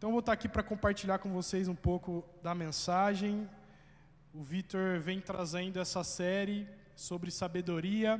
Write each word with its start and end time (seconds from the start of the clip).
Então, 0.00 0.12
vou 0.12 0.20
estar 0.20 0.32
aqui 0.32 0.48
para 0.48 0.62
compartilhar 0.62 1.18
com 1.18 1.30
vocês 1.30 1.68
um 1.68 1.74
pouco 1.74 2.24
da 2.42 2.54
mensagem. 2.54 3.46
O 4.32 4.42
Vitor 4.42 4.98
vem 4.98 5.20
trazendo 5.20 5.78
essa 5.78 6.02
série 6.02 6.66
sobre 6.96 7.30
sabedoria. 7.30 8.18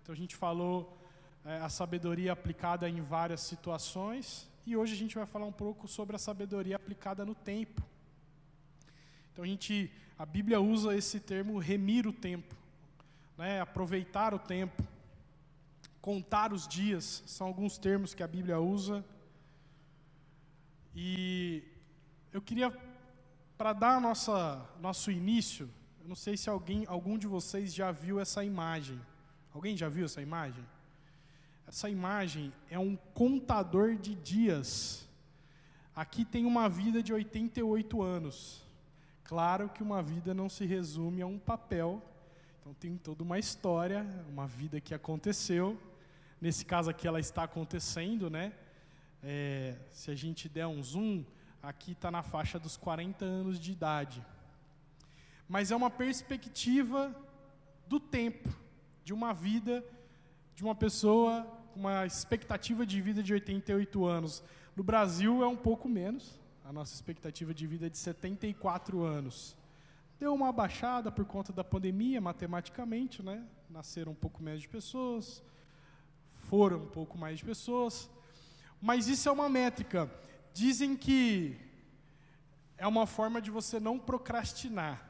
Então, 0.00 0.12
a 0.12 0.16
gente 0.16 0.36
falou 0.36 0.96
é, 1.44 1.56
a 1.56 1.68
sabedoria 1.68 2.30
aplicada 2.30 2.88
em 2.88 3.00
várias 3.00 3.40
situações. 3.40 4.48
E 4.64 4.76
hoje 4.76 4.94
a 4.94 4.96
gente 4.96 5.16
vai 5.16 5.26
falar 5.26 5.46
um 5.46 5.52
pouco 5.52 5.88
sobre 5.88 6.14
a 6.14 6.18
sabedoria 6.20 6.76
aplicada 6.76 7.24
no 7.24 7.34
tempo. 7.34 7.82
Então, 9.32 9.42
a, 9.42 9.48
gente, 9.48 9.90
a 10.16 10.24
Bíblia 10.24 10.60
usa 10.60 10.94
esse 10.94 11.18
termo 11.18 11.58
remir 11.58 12.06
o 12.06 12.12
tempo, 12.12 12.54
né? 13.36 13.60
aproveitar 13.60 14.32
o 14.32 14.38
tempo, 14.38 14.80
contar 16.00 16.52
os 16.52 16.68
dias. 16.68 17.24
São 17.26 17.48
alguns 17.48 17.78
termos 17.78 18.14
que 18.14 18.22
a 18.22 18.28
Bíblia 18.28 18.60
usa. 18.60 19.04
E 20.98 21.62
eu 22.32 22.40
queria, 22.40 22.74
para 23.58 23.74
dar 23.74 24.00
nossa, 24.00 24.66
nosso 24.80 25.10
início, 25.10 25.68
eu 26.00 26.08
não 26.08 26.16
sei 26.16 26.38
se 26.38 26.48
alguém, 26.48 26.86
algum 26.88 27.18
de 27.18 27.26
vocês 27.26 27.74
já 27.74 27.92
viu 27.92 28.18
essa 28.18 28.42
imagem. 28.42 28.98
Alguém 29.52 29.76
já 29.76 29.90
viu 29.90 30.06
essa 30.06 30.22
imagem? 30.22 30.64
Essa 31.66 31.90
imagem 31.90 32.50
é 32.70 32.78
um 32.78 32.96
contador 33.12 33.94
de 33.96 34.14
dias. 34.14 35.06
Aqui 35.94 36.24
tem 36.24 36.46
uma 36.46 36.66
vida 36.66 37.02
de 37.02 37.12
88 37.12 38.02
anos. 38.02 38.64
Claro 39.22 39.68
que 39.68 39.82
uma 39.82 40.02
vida 40.02 40.32
não 40.32 40.48
se 40.48 40.64
resume 40.64 41.20
a 41.20 41.26
um 41.26 41.38
papel, 41.38 42.02
então 42.58 42.72
tem 42.72 42.96
toda 42.96 43.22
uma 43.22 43.38
história, 43.38 44.06
uma 44.30 44.46
vida 44.46 44.80
que 44.80 44.94
aconteceu. 44.94 45.78
Nesse 46.40 46.64
caso 46.64 46.88
aqui 46.88 47.06
ela 47.06 47.20
está 47.20 47.42
acontecendo, 47.42 48.30
né? 48.30 48.54
É, 49.28 49.74
se 49.90 50.08
a 50.08 50.14
gente 50.14 50.48
der 50.48 50.68
um 50.68 50.80
zoom, 50.80 51.24
aqui 51.60 51.90
está 51.90 52.12
na 52.12 52.22
faixa 52.22 52.60
dos 52.60 52.76
40 52.76 53.24
anos 53.24 53.58
de 53.58 53.72
idade. 53.72 54.24
Mas 55.48 55.72
é 55.72 55.76
uma 55.76 55.90
perspectiva 55.90 57.12
do 57.88 57.98
tempo, 57.98 58.48
de 59.02 59.12
uma 59.12 59.34
vida, 59.34 59.84
de 60.54 60.62
uma 60.62 60.76
pessoa 60.76 61.42
com 61.74 61.80
uma 61.80 62.06
expectativa 62.06 62.86
de 62.86 63.00
vida 63.00 63.20
de 63.20 63.32
88 63.32 64.06
anos. 64.06 64.44
No 64.76 64.84
Brasil 64.84 65.42
é 65.42 65.46
um 65.48 65.56
pouco 65.56 65.88
menos, 65.88 66.38
a 66.64 66.72
nossa 66.72 66.94
expectativa 66.94 67.52
de 67.52 67.66
vida 67.66 67.86
é 67.86 67.90
de 67.90 67.98
74 67.98 69.02
anos. 69.02 69.56
Deu 70.20 70.32
uma 70.32 70.52
baixada 70.52 71.10
por 71.10 71.24
conta 71.24 71.52
da 71.52 71.64
pandemia, 71.64 72.20
matematicamente, 72.20 73.24
né? 73.24 73.44
Nasceram 73.68 74.12
um 74.12 74.14
pouco 74.14 74.40
menos 74.40 74.62
de 74.62 74.68
pessoas, 74.68 75.42
foram 76.30 76.84
um 76.84 76.86
pouco 76.86 77.18
mais 77.18 77.40
de 77.40 77.44
pessoas. 77.44 78.08
Mas 78.86 79.08
isso 79.08 79.28
é 79.28 79.32
uma 79.32 79.48
métrica. 79.48 80.08
Dizem 80.54 80.94
que 80.94 81.58
é 82.78 82.86
uma 82.86 83.04
forma 83.04 83.42
de 83.42 83.50
você 83.50 83.80
não 83.80 83.98
procrastinar, 83.98 85.04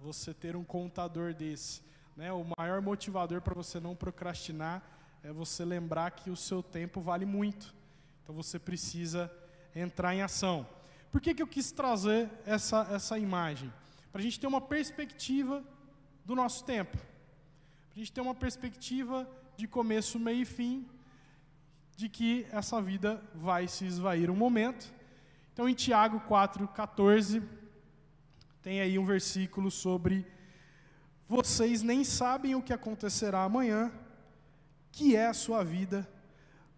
você 0.00 0.34
ter 0.34 0.56
um 0.56 0.64
contador 0.64 1.32
desse. 1.32 1.80
Né? 2.16 2.32
O 2.32 2.44
maior 2.58 2.82
motivador 2.82 3.40
para 3.40 3.54
você 3.54 3.78
não 3.78 3.94
procrastinar 3.94 4.82
é 5.22 5.30
você 5.32 5.64
lembrar 5.64 6.10
que 6.10 6.28
o 6.28 6.34
seu 6.34 6.60
tempo 6.60 7.00
vale 7.00 7.24
muito. 7.24 7.72
Então 8.20 8.34
você 8.34 8.58
precisa 8.58 9.30
entrar 9.76 10.12
em 10.12 10.22
ação. 10.22 10.66
Por 11.12 11.20
que, 11.20 11.36
que 11.36 11.42
eu 11.42 11.46
quis 11.46 11.70
trazer 11.70 12.28
essa, 12.44 12.84
essa 12.90 13.16
imagem? 13.16 13.72
Para 14.10 14.22
a 14.22 14.24
gente 14.24 14.40
ter 14.40 14.48
uma 14.48 14.60
perspectiva 14.60 15.62
do 16.24 16.34
nosso 16.34 16.64
tempo. 16.64 16.96
Para 16.96 17.94
a 17.94 17.98
gente 18.00 18.10
ter 18.10 18.20
uma 18.20 18.34
perspectiva 18.34 19.24
de 19.56 19.68
começo, 19.68 20.18
meio 20.18 20.42
e 20.42 20.44
fim 20.44 20.84
de 21.96 22.08
que 22.08 22.46
essa 22.50 22.80
vida 22.80 23.22
vai 23.34 23.68
se 23.68 23.84
esvair 23.86 24.30
um 24.30 24.36
momento. 24.36 24.92
Então, 25.52 25.68
em 25.68 25.74
Tiago 25.74 26.20
4,14, 26.28 27.42
tem 28.60 28.80
aí 28.80 28.98
um 28.98 29.04
versículo 29.04 29.70
sobre: 29.70 30.26
Vocês 31.28 31.82
nem 31.82 32.02
sabem 32.02 32.54
o 32.54 32.62
que 32.62 32.72
acontecerá 32.72 33.42
amanhã, 33.42 33.92
que 34.90 35.14
é 35.14 35.26
a 35.26 35.34
sua 35.34 35.62
vida. 35.62 36.08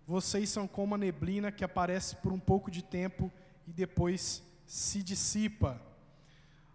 Vocês 0.06 0.50
são 0.50 0.69
como 0.69 0.94
a 0.94 0.99
neblina 0.99 1.50
que 1.50 1.65
aparece 1.65 2.16
por 2.16 2.32
um 2.32 2.38
pouco 2.38 2.71
de 2.71 2.82
tempo 2.82 3.32
e 3.66 3.72
depois 3.72 4.43
se 4.66 5.03
dissipa. 5.03 5.81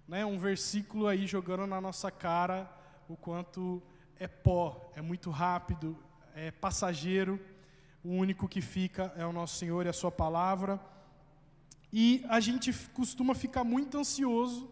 Né, 0.08 0.26
um 0.26 0.38
versículo 0.38 1.08
aí 1.08 1.26
jogando 1.26 1.66
na 1.66 1.80
nossa 1.80 2.12
cara 2.12 2.70
o 3.08 3.16
quanto 3.16 3.82
é 4.20 4.28
pó, 4.28 4.92
é 4.94 5.02
muito 5.02 5.30
rápido, 5.30 5.98
é 6.36 6.52
passageiro 6.52 7.40
o 8.04 8.10
único 8.10 8.48
que 8.48 8.62
fica 8.62 9.14
é 9.16 9.26
o 9.26 9.32
nosso 9.32 9.56
Senhor 9.56 9.86
e 9.86 9.90
a 9.90 9.94
Sua 9.94 10.12
palavra. 10.12 10.80
E 11.94 12.24
a 12.30 12.40
gente 12.40 12.74
costuma 12.94 13.36
ficar 13.36 13.64
muito 13.64 13.98
ansioso 13.98 14.70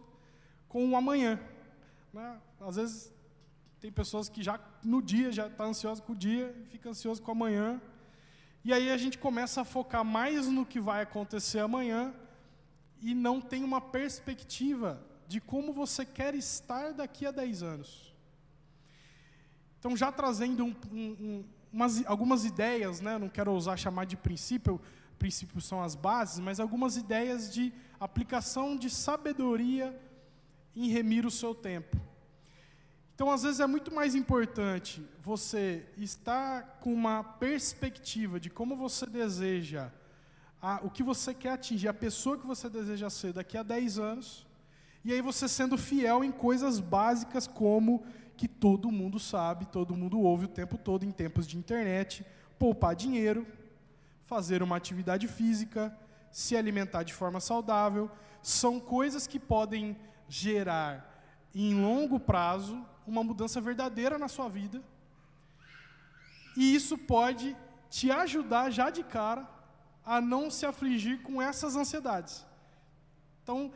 com 0.67 0.89
o 0.89 0.95
amanhã. 0.95 1.39
Né? 2.13 2.39
Às 2.59 2.75
vezes 2.77 3.13
tem 3.79 3.91
pessoas 3.91 4.29
que 4.29 4.41
já 4.41 4.59
no 4.83 5.01
dia 5.01 5.31
já 5.31 5.47
está 5.47 5.63
ansioso 5.65 6.01
com 6.03 6.13
o 6.13 6.15
dia, 6.15 6.55
fica 6.69 6.89
ansioso 6.89 7.21
com 7.21 7.29
o 7.29 7.35
amanhã. 7.35 7.81
E 8.63 8.73
aí 8.73 8.91
a 8.91 8.97
gente 8.97 9.17
começa 9.17 9.61
a 9.61 9.65
focar 9.65 10.03
mais 10.03 10.47
no 10.47 10.65
que 10.65 10.79
vai 10.79 11.01
acontecer 11.01 11.59
amanhã 11.59 12.13
e 13.01 13.13
não 13.13 13.39
tem 13.39 13.63
uma 13.63 13.79
perspectiva 13.79 15.01
de 15.27 15.39
como 15.39 15.71
você 15.71 16.05
quer 16.05 16.35
estar 16.35 16.91
daqui 16.93 17.25
a 17.25 17.31
10 17.31 17.63
anos. 17.63 18.13
Então, 19.79 19.95
já 19.95 20.11
trazendo 20.11 20.65
um, 20.65 20.75
um, 20.91 21.45
umas, 21.71 22.05
algumas 22.05 22.45
ideias, 22.45 23.01
né? 23.01 23.17
não 23.17 23.29
quero 23.29 23.51
ousar 23.51 23.77
chamar 23.77 24.05
de 24.05 24.17
princípio, 24.17 24.79
princípios 25.17 25.65
são 25.65 25.83
as 25.83 25.95
bases, 25.95 26.39
mas 26.39 26.59
algumas 26.59 26.97
ideias 26.97 27.53
de 27.53 27.73
aplicação 27.99 28.77
de 28.77 28.89
sabedoria 28.89 29.97
em 30.75 30.87
remir 30.89 31.25
o 31.25 31.31
seu 31.31 31.53
tempo. 31.53 31.97
Então, 33.13 33.29
às 33.29 33.43
vezes, 33.43 33.59
é 33.59 33.67
muito 33.67 33.93
mais 33.93 34.15
importante 34.15 35.05
você 35.21 35.85
estar 35.97 36.79
com 36.79 36.93
uma 36.93 37.21
perspectiva 37.21 38.39
de 38.39 38.49
como 38.49 38.77
você 38.77 39.05
deseja, 39.05 39.91
a, 40.61 40.79
o 40.83 40.89
que 40.89 41.03
você 41.03 41.33
quer 41.33 41.51
atingir, 41.51 41.89
a 41.89 41.93
pessoa 41.93 42.37
que 42.37 42.47
você 42.47 42.69
deseja 42.69 43.09
ser 43.09 43.33
daqui 43.33 43.57
a 43.57 43.63
10 43.63 43.99
anos, 43.99 44.47
e 45.03 45.11
aí 45.11 45.21
você 45.21 45.49
sendo 45.49 45.77
fiel 45.77 46.23
em 46.23 46.31
coisas 46.31 46.79
básicas 46.79 47.45
como 47.45 48.05
que 48.39 48.47
todo 48.47 48.89
mundo 48.89 49.19
sabe, 49.19 49.65
todo 49.65 49.97
mundo 49.97 50.17
ouve 50.17 50.45
o 50.45 50.47
tempo 50.47 50.77
todo 50.77 51.03
em 51.03 51.11
tempos 51.11 51.45
de 51.45 51.57
internet, 51.57 52.25
poupar 52.57 52.95
dinheiro, 52.95 53.45
fazer 54.23 54.63
uma 54.63 54.77
atividade 54.77 55.27
física, 55.27 55.93
se 56.31 56.55
alimentar 56.55 57.03
de 57.03 57.13
forma 57.13 57.41
saudável, 57.41 58.09
são 58.41 58.79
coisas 58.79 59.27
que 59.27 59.37
podem 59.37 59.97
gerar 60.29 61.21
em 61.53 61.73
longo 61.81 62.17
prazo 62.17 62.81
uma 63.05 63.25
mudança 63.25 63.59
verdadeira 63.59 64.17
na 64.17 64.29
sua 64.29 64.47
vida. 64.47 64.81
E 66.55 66.73
isso 66.73 66.97
pode 66.97 67.57
te 67.89 68.09
ajudar 68.09 68.69
já 68.69 68.89
de 68.89 69.03
cara 69.03 69.45
a 70.05 70.21
não 70.21 70.49
se 70.49 70.65
afligir 70.65 71.21
com 71.23 71.41
essas 71.41 71.75
ansiedades. 71.75 72.45
Então, 73.43 73.69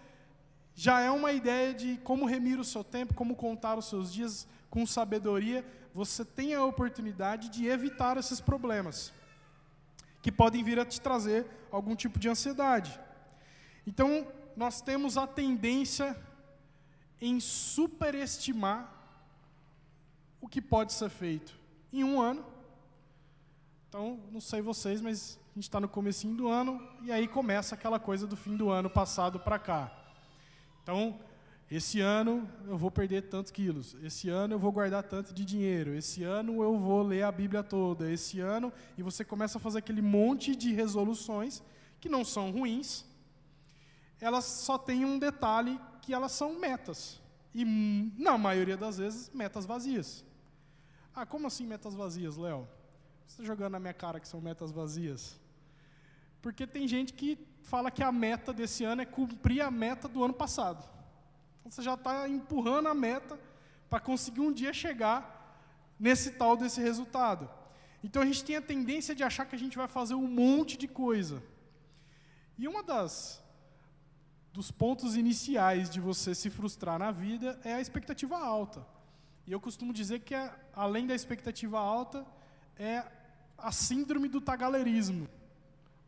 já 0.75 1.00
é 1.00 1.11
uma 1.11 1.31
ideia 1.31 1.73
de 1.73 1.97
como 1.97 2.25
remir 2.25 2.59
o 2.59 2.63
seu 2.63 2.84
tempo, 2.84 3.13
como 3.13 3.35
contar 3.35 3.78
os 3.78 3.85
seus 3.85 4.11
dias 4.11 4.47
com 4.69 4.85
sabedoria, 4.85 5.66
você 5.94 6.25
tem 6.25 6.56
a 6.56 6.66
oportunidade 6.66 7.50
de 7.50 7.67
evitar 7.67 8.17
esses 8.17 8.41
problemas, 8.41 9.13
que 10.22 10.31
podem 10.31 10.63
vir 10.63 10.79
a 10.79 10.85
te 10.85 11.00
trazer 11.00 11.45
algum 11.72 11.95
tipo 11.95 12.17
de 12.17 12.28
ansiedade. 12.28 13.00
Então, 13.85 14.28
nós 14.56 14.81
temos 14.81 15.17
a 15.17 15.28
tendência 15.28 16.17
em 17.22 17.39
superestimar 17.39 18.91
o 20.41 20.47
que 20.47 20.62
pode 20.62 20.94
ser 20.94 21.09
feito 21.09 21.53
em 21.91 22.03
um 22.03 22.19
ano. 22.19 22.44
Então, 23.88 24.19
não 24.31 24.41
sei 24.41 24.62
vocês, 24.62 25.01
mas 25.01 25.39
a 25.51 25.56
gente 25.56 25.66
está 25.66 25.79
no 25.79 25.88
comecinho 25.88 26.35
do 26.35 26.47
ano 26.47 26.81
e 27.03 27.12
aí 27.12 27.28
começa 27.28 27.75
aquela 27.75 28.00
coisa 28.00 28.25
do 28.25 28.35
fim 28.35 28.57
do 28.57 28.69
ano 28.72 28.89
passado 28.89 29.39
para 29.39 29.59
cá. 29.59 30.02
Então, 30.83 31.18
esse 31.71 32.01
ano 32.01 32.47
eu 32.68 32.77
vou 32.77 32.91
perder 32.91 33.24
tantos 33.24 33.51
quilos. 33.51 33.95
Esse 34.03 34.30
ano 34.30 34.56
eu 34.56 34.59
vou 34.59 34.71
guardar 34.71 35.01
tanto 35.01 35.33
de 35.33 35.44
dinheiro. 35.44 35.95
Esse 35.95 36.24
ano 36.24 36.62
eu 36.62 36.77
vou 36.77 37.01
ler 37.01 37.24
a 37.24 37.31
Bíblia 37.31 37.63
toda. 37.63 38.12
Esse 38.12 38.39
ano. 38.39 38.71
E 38.97 39.01
você 39.01 39.25
começa 39.25 39.57
a 39.57 39.62
fazer 39.62 39.80
aquele 39.80 40.01
monte 40.01 40.56
de 40.56 40.71
resoluções 40.74 41.63
que 42.00 42.09
não 42.09 42.24
são 42.24 42.51
ruins. 42.51 43.06
Elas 44.19 44.45
só 44.45 44.77
têm 44.77 45.06
um 45.06 45.18
detalhe 45.18 45.80
que 46.01 46.13
elas 46.13 46.33
são 46.33 46.59
metas. 46.59 47.19
E, 47.56 47.63
na 48.18 48.38
maioria 48.38 48.75
das 48.75 48.97
vezes, 48.97 49.31
metas 49.33 49.65
vazias. 49.65 50.24
Ah, 51.15 51.25
como 51.25 51.47
assim 51.47 51.65
metas 51.65 51.95
vazias, 51.95 52.35
Léo? 52.35 52.68
Você 53.25 53.41
está 53.41 53.44
jogando 53.44 53.71
na 53.74 53.80
minha 53.80 53.94
cara 53.94 54.19
que 54.19 54.27
são 54.27 54.41
metas 54.41 54.71
vazias? 54.71 55.39
Porque 56.41 56.68
tem 56.68 56.88
gente 56.88 57.13
que 57.13 57.38
fala 57.63 57.89
que 57.89 58.04
a 58.04 58.12
meta 58.12 58.54
desse 58.54 58.83
ano 58.83 59.01
é 59.01 59.06
cumprir 59.06 59.62
a 59.62 59.71
meta 59.71 60.07
do 60.07 60.24
ano 60.24 60.33
passado. 60.33 60.83
Então 61.60 61.71
você 61.71 61.81
já 61.81 61.95
está 61.95 62.27
empurrando 62.27 62.88
a 62.89 62.94
meta 62.94 63.39
para 63.89 64.00
conseguir 64.00 64.42
um 64.42 64.51
dia 64.51 64.74
chegar 64.74 65.33
nesse 66.00 66.31
tal 66.31 66.56
desse 66.56 66.81
resultado. 66.81 67.50
Então 68.04 68.21
a 68.21 68.25
gente 68.25 68.44
tem 68.44 68.57
a 68.57 68.62
tendência 68.62 69.15
de 69.15 69.24
achar 69.24 69.45
que 69.45 69.56
a 69.56 69.60
gente 69.60 69.77
vai 69.77 69.88
fazer 69.88 70.13
um 70.13 70.27
monte 70.27 70.77
de 70.77 70.88
coisa. 70.88 71.42
E 72.57 72.68
uma 72.68 72.83
das 72.83 73.42
dos 74.51 74.69
pontos 74.69 75.16
iniciais 75.16 75.89
de 75.89 76.00
você 76.00 76.36
se 76.36 76.50
frustrar 76.50 77.00
na 77.00 77.09
vida 77.09 77.59
é 77.63 77.74
a 77.74 77.81
expectativa 77.81 78.38
alta. 78.38 78.86
E 79.48 79.51
eu 79.51 79.59
costumo 79.59 79.92
dizer 79.92 80.19
que, 80.19 80.36
é, 80.36 80.54
além 80.75 81.07
da 81.07 81.16
expectativa 81.16 81.80
alta, 81.80 82.25
é 82.77 83.04
a 83.57 83.71
síndrome 83.71 84.30
do 84.30 84.39
tagalerismo. 84.39 85.27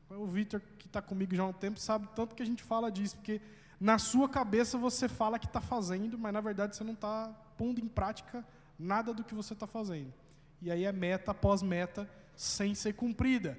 O 0.09 0.25
Victor, 0.27 0.61
que 0.77 0.87
está 0.87 1.01
comigo 1.01 1.35
já 1.35 1.43
há 1.43 1.47
um 1.47 1.53
tempo, 1.53 1.79
sabe 1.79 2.07
tanto 2.15 2.35
que 2.35 2.43
a 2.43 2.45
gente 2.45 2.63
fala 2.63 2.91
disso, 2.91 3.15
porque 3.17 3.41
na 3.79 3.97
sua 3.97 4.29
cabeça 4.29 4.77
você 4.77 5.09
fala 5.09 5.39
que 5.39 5.47
está 5.47 5.59
fazendo, 5.59 6.17
mas 6.17 6.33
na 6.33 6.41
verdade 6.41 6.75
você 6.75 6.83
não 6.83 6.93
está 6.93 7.27
pondo 7.57 7.79
em 7.81 7.87
prática 7.87 8.45
nada 8.77 9.13
do 9.13 9.23
que 9.23 9.33
você 9.33 9.53
está 9.53 9.67
fazendo. 9.67 10.13
E 10.61 10.71
aí 10.71 10.83
é 10.83 10.91
meta 10.91 11.31
após 11.31 11.61
meta 11.61 12.09
sem 12.35 12.75
ser 12.75 12.93
cumprida. 12.93 13.57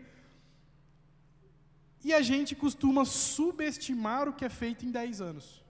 E 2.04 2.14
a 2.14 2.22
gente 2.22 2.54
costuma 2.54 3.04
subestimar 3.04 4.28
o 4.28 4.32
que 4.32 4.44
é 4.44 4.49
feito 4.49 4.87
em 4.87 4.90
10 4.90 5.20
anos. 5.20 5.64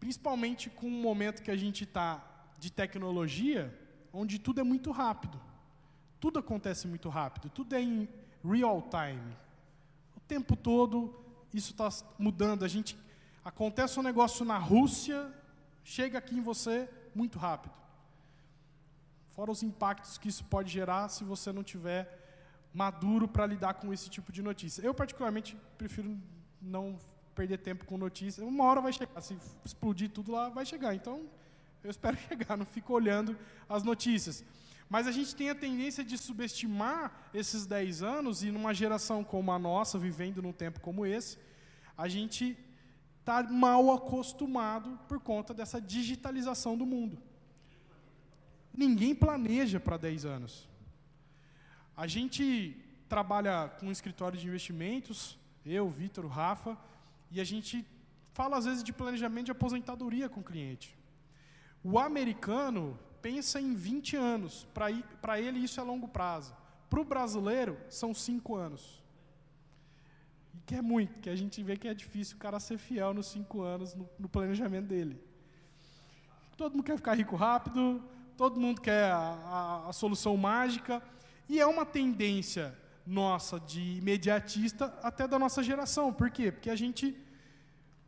Principalmente 0.00 0.68
com 0.68 0.88
o 0.88 0.90
momento 0.90 1.42
que 1.42 1.50
a 1.50 1.56
gente 1.56 1.84
está 1.84 2.24
de 2.58 2.70
tecnologia, 2.70 3.72
onde 4.12 4.38
tudo 4.38 4.60
é 4.60 4.64
muito 4.64 4.90
rápido. 4.90 5.40
Tudo 6.18 6.38
acontece 6.38 6.86
muito 6.88 7.08
rápido, 7.08 7.50
tudo 7.50 7.74
é 7.74 7.80
em 7.80 8.08
real 8.48 8.82
time. 8.90 9.36
O 10.16 10.20
tempo 10.20 10.56
todo 10.56 11.14
isso 11.52 11.72
está 11.72 11.88
mudando. 12.18 12.64
A 12.64 12.68
gente 12.68 12.98
acontece 13.44 13.98
um 13.98 14.02
negócio 14.02 14.44
na 14.44 14.58
Rússia, 14.58 15.32
chega 15.84 16.18
aqui 16.18 16.36
em 16.36 16.42
você 16.42 16.88
muito 17.14 17.38
rápido. 17.38 17.74
Fora 19.30 19.50
os 19.50 19.62
impactos 19.62 20.16
que 20.18 20.28
isso 20.28 20.44
pode 20.44 20.70
gerar 20.72 21.08
se 21.08 21.22
você 21.22 21.52
não 21.52 21.62
tiver 21.62 22.24
maduro 22.72 23.26
para 23.26 23.46
lidar 23.46 23.74
com 23.74 23.92
esse 23.92 24.08
tipo 24.08 24.32
de 24.32 24.42
notícia. 24.42 24.82
Eu, 24.82 24.94
particularmente, 24.94 25.56
prefiro 25.78 26.18
não 26.60 26.98
perder 27.34 27.58
tempo 27.58 27.84
com 27.84 27.96
notícia. 27.98 28.44
Uma 28.44 28.64
hora 28.64 28.80
vai 28.80 28.92
chegar, 28.92 29.20
se 29.20 29.36
explodir 29.64 30.10
tudo 30.10 30.32
lá, 30.32 30.48
vai 30.48 30.64
chegar. 30.64 30.94
Então, 30.94 31.26
eu 31.84 31.90
espero 31.90 32.16
chegar, 32.28 32.56
não 32.56 32.66
fico 32.66 32.92
olhando 32.92 33.36
as 33.68 33.82
notícias. 33.82 34.44
Mas 34.88 35.06
a 35.06 35.12
gente 35.12 35.34
tem 35.34 35.50
a 35.50 35.54
tendência 35.54 36.04
de 36.04 36.16
subestimar 36.16 37.28
esses 37.34 37.66
10 37.66 38.02
anos, 38.02 38.42
e 38.42 38.50
numa 38.50 38.72
geração 38.72 39.24
como 39.24 39.50
a 39.50 39.58
nossa, 39.58 39.98
vivendo 39.98 40.40
num 40.40 40.52
tempo 40.52 40.80
como 40.80 41.04
esse, 41.04 41.38
a 41.96 42.06
gente 42.08 42.56
está 43.20 43.42
mal 43.42 43.92
acostumado 43.92 44.98
por 45.08 45.18
conta 45.18 45.52
dessa 45.52 45.80
digitalização 45.80 46.76
do 46.78 46.86
mundo. 46.86 47.18
Ninguém 48.72 49.14
planeja 49.14 49.80
para 49.80 49.96
10 49.96 50.24
anos. 50.24 50.68
A 51.96 52.06
gente 52.06 52.76
trabalha 53.08 53.68
com 53.80 53.86
um 53.86 53.92
escritório 53.92 54.38
de 54.38 54.46
investimentos, 54.46 55.38
eu, 55.64 55.88
Vitor, 55.88 56.26
Rafa, 56.26 56.78
e 57.30 57.40
a 57.40 57.44
gente 57.44 57.84
fala 58.32 58.58
às 58.58 58.66
vezes 58.66 58.84
de 58.84 58.92
planejamento 58.92 59.46
de 59.46 59.50
aposentadoria 59.50 60.28
com 60.28 60.40
o 60.40 60.44
cliente. 60.44 60.96
O 61.82 61.98
americano 61.98 62.98
pensa 63.22 63.60
em 63.60 63.74
20 63.74 64.16
anos, 64.16 64.66
para 64.72 65.40
ele 65.40 65.58
isso 65.58 65.80
é 65.80 65.82
longo 65.82 66.08
prazo. 66.08 66.54
Para 66.88 67.00
o 67.00 67.04
brasileiro, 67.04 67.78
são 67.88 68.14
5 68.14 68.54
anos. 68.54 69.02
E 70.54 70.58
que 70.60 70.74
é 70.74 70.82
muito, 70.82 71.20
que 71.20 71.28
a 71.28 71.36
gente 71.36 71.62
vê 71.62 71.76
que 71.76 71.88
é 71.88 71.94
difícil 71.94 72.36
o 72.36 72.40
cara 72.40 72.60
ser 72.60 72.78
fiel 72.78 73.12
nos 73.12 73.26
5 73.26 73.62
anos 73.62 73.94
no, 73.94 74.08
no 74.18 74.28
planejamento 74.28 74.86
dele. 74.86 75.20
Todo 76.56 76.72
mundo 76.72 76.84
quer 76.84 76.96
ficar 76.96 77.14
rico 77.14 77.36
rápido, 77.36 78.02
todo 78.36 78.60
mundo 78.60 78.80
quer 78.80 79.10
a, 79.10 79.18
a, 79.18 79.88
a 79.88 79.92
solução 79.92 80.36
mágica. 80.36 81.02
E 81.48 81.60
é 81.60 81.66
uma 81.66 81.84
tendência 81.84 82.76
nossa 83.06 83.60
de 83.60 83.98
imediatista 83.98 84.86
até 85.02 85.28
da 85.28 85.38
nossa 85.38 85.62
geração. 85.62 86.12
Por 86.12 86.30
quê? 86.30 86.50
Porque 86.50 86.70
a 86.70 86.76
gente 86.76 87.16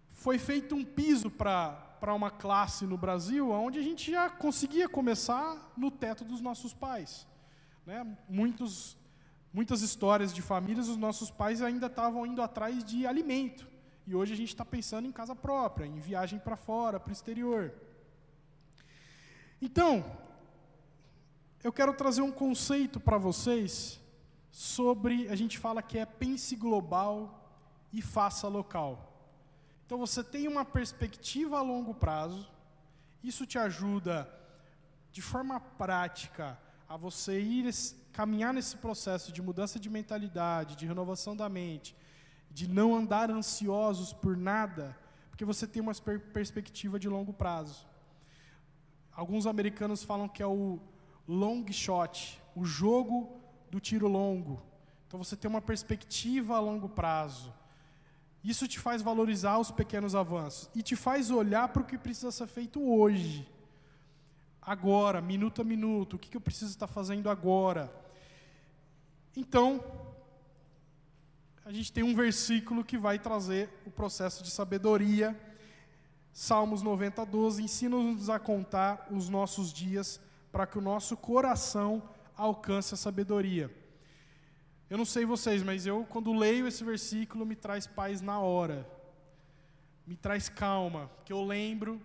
foi 0.09 0.39
feito 0.39 0.75
um 0.75 0.85
piso 0.85 1.31
para 1.31 1.88
uma 2.07 2.31
classe 2.31 2.87
no 2.87 2.97
Brasil 2.97 3.51
onde 3.51 3.79
a 3.79 3.83
gente 3.83 4.11
já 4.11 4.31
conseguia 4.31 4.89
começar 4.89 5.73
no 5.77 5.91
teto 5.91 6.25
dos 6.25 6.41
nossos 6.41 6.73
pais. 6.73 7.27
Né? 7.85 8.07
Muitos, 8.29 8.97
muitas 9.53 9.83
histórias 9.83 10.33
de 10.33 10.43
famílias, 10.43 10.89
os 10.89 10.97
nossos 10.97 11.31
pais 11.31 11.63
ainda 11.63 11.87
estavam 11.87 12.27
indo 12.27 12.43
atrás 12.43 12.85
de 12.85 13.07
alimento. 13.07 13.67
E 14.07 14.15
hoje 14.15 14.33
a 14.33 14.37
gente 14.37 14.49
está 14.49 14.65
pensando 14.65 15.07
em 15.07 15.13
casa 15.13 15.35
própria, 15.35 15.87
em 15.87 15.99
viagem 15.99 16.39
para 16.39 16.57
fora, 16.57 16.99
para 17.01 17.11
o 17.11 17.13
exterior. 17.13 17.75
Então, 19.61 20.05
eu 21.63 21.73
quero 21.73 21.93
trazer 21.93 22.23
um 22.23 22.31
conceito 22.31 23.01
para 23.01 23.19
vocês 23.19 24.01
sobre, 24.51 25.29
a 25.29 25.35
gente 25.35 25.59
fala 25.59 25.83
que 25.83 25.99
é 25.99 26.07
pense 26.07 26.55
global 26.57 27.53
e 27.93 28.01
faça 28.01 28.49
local. 28.49 29.18
Então 29.89 29.97
você 29.97 30.23
tem 30.23 30.47
uma 30.47 30.67
perspectiva 30.67 31.57
a 31.57 31.63
longo 31.63 31.95
prazo, 31.95 32.47
isso 33.25 33.47
te 33.47 33.59
ajuda 33.59 34.31
de 35.11 35.23
forma 35.23 35.59
prática 35.59 36.59
a 36.87 36.95
você 36.95 37.41
ir 37.41 37.73
caminhar 38.13 38.53
nesse 38.53 38.77
processo 38.77 39.33
de 39.33 39.41
mudança 39.41 39.81
de 39.81 39.89
mentalidade, 39.89 40.77
de 40.77 40.85
renovação 40.85 41.35
da 41.35 41.49
mente, 41.49 41.97
de 42.51 42.69
não 42.69 42.95
andar 42.95 43.31
ansiosos 43.31 44.13
por 44.13 44.37
nada, 44.37 44.95
porque 45.31 45.43
você 45.43 45.67
tem 45.67 45.81
uma 45.81 45.95
perspectiva 46.35 46.99
de 46.99 47.09
longo 47.09 47.33
prazo. 47.33 47.87
Alguns 49.11 49.47
americanos 49.47 50.05
falam 50.05 50.29
que 50.29 50.43
é 50.43 50.47
o 50.47 50.79
long 51.27 51.65
shot, 51.73 52.39
o 52.55 52.63
jogo 52.63 53.41
do 53.71 53.81
tiro 53.81 54.07
longo. 54.07 54.63
Então 55.07 55.17
você 55.17 55.35
tem 55.35 55.49
uma 55.49 55.63
perspectiva 55.63 56.57
a 56.57 56.61
longo 56.61 56.91
prazo. 56.91 57.55
Isso 58.43 58.69
te 58.69 58.79
faz 58.79 59.03
valorizar 59.03 59.59
os 59.59 59.71
pequenos 59.71 60.15
avanços 60.15 60.71
e 60.75 60.83
te 60.83 60.95
faz 60.95 61.31
olhar 61.31 61.69
para 61.69 61.83
o 61.83 61.85
que 61.85 61.99
precisa 61.99 62.31
ser 62.31 62.47
feito 62.47 62.81
hoje. 62.81 63.49
Agora, 64.63 65.21
minuto 65.21 65.63
a 65.63 65.65
minuto, 65.65 66.15
o 66.15 66.19
que, 66.19 66.37
eu 66.37 66.41
preciso 66.41 66.71
estar 66.71 66.87
fazendo 66.87 67.31
agora. 67.31 67.93
Então, 69.37 69.83
a 71.65 71.73
gente 71.73 71.93
tem 71.93 72.05
um 72.05 72.15
versículo 72.15 72.85
que 72.85 72.99
vai 72.99 73.19
trazer 73.19 73.69
o 73.87 73.91
processo 73.91 74.43
de 74.43 74.51
sabedoria. 74.51 75.39
Salmos 76.33 76.83
90, 76.83 77.25
12, 77.25 77.63
ensina-nos 77.63 78.31
a 78.31 78.39
contar 78.39 79.09
os 79.11 79.29
nossos 79.29 79.73
dias 79.73 80.21
para 80.53 80.67
que 80.67 80.79
o 80.79 80.83
nosso 80.83 81.17
coração 81.17 82.03
alcance 82.37 82.95
a 82.95 82.97
sabedoria. 82.97 83.75
Eu 84.91 84.97
não 84.97 85.05
sei 85.05 85.27
vocês, 85.27 85.63
mas 85.63 85.85
eu, 85.85 86.07
quando 86.09 86.33
leio 86.33 86.67
esse 86.67 86.83
versículo, 86.83 87.45
me 87.45 87.55
traz 87.55 87.87
paz 87.87 88.23
na 88.23 88.41
hora, 88.41 88.89
me 90.07 90.17
traz 90.17 90.49
calma, 90.49 91.11
que 91.27 91.33
eu 91.33 91.45
lembro 91.45 92.01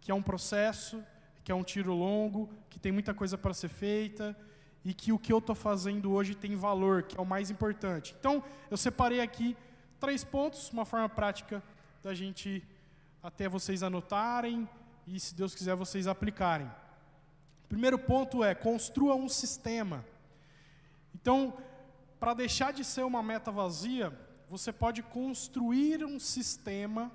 que 0.00 0.12
é 0.12 0.14
um 0.14 0.22
processo, 0.22 1.02
que 1.42 1.50
é 1.50 1.54
um 1.54 1.64
tiro 1.64 1.92
longo, 1.92 2.48
que 2.70 2.78
tem 2.78 2.92
muita 2.92 3.12
coisa 3.12 3.36
para 3.36 3.52
ser 3.52 3.68
feita 3.68 4.36
e 4.84 4.94
que 4.94 5.10
o 5.12 5.18
que 5.18 5.32
eu 5.32 5.38
estou 5.38 5.56
fazendo 5.56 6.12
hoje 6.12 6.36
tem 6.36 6.54
valor, 6.54 7.02
que 7.02 7.18
é 7.18 7.20
o 7.20 7.26
mais 7.26 7.50
importante. 7.50 8.14
Então, 8.18 8.44
eu 8.70 8.76
separei 8.76 9.20
aqui 9.20 9.56
três 9.98 10.22
pontos, 10.22 10.70
uma 10.70 10.84
forma 10.84 11.08
prática 11.08 11.60
da 12.04 12.14
gente 12.14 12.64
até 13.20 13.48
vocês 13.48 13.82
anotarem 13.82 14.68
e, 15.08 15.18
se 15.18 15.34
Deus 15.34 15.56
quiser, 15.56 15.74
vocês 15.74 16.06
aplicarem. 16.06 16.70
Primeiro 17.68 17.98
ponto 17.98 18.44
é 18.44 18.54
construa 18.54 19.16
um 19.16 19.28
sistema. 19.28 20.04
Então, 21.14 21.56
para 22.22 22.34
deixar 22.34 22.72
de 22.72 22.84
ser 22.84 23.04
uma 23.04 23.20
meta 23.20 23.50
vazia, 23.50 24.16
você 24.48 24.72
pode 24.72 25.02
construir 25.02 26.04
um 26.04 26.20
sistema. 26.20 27.10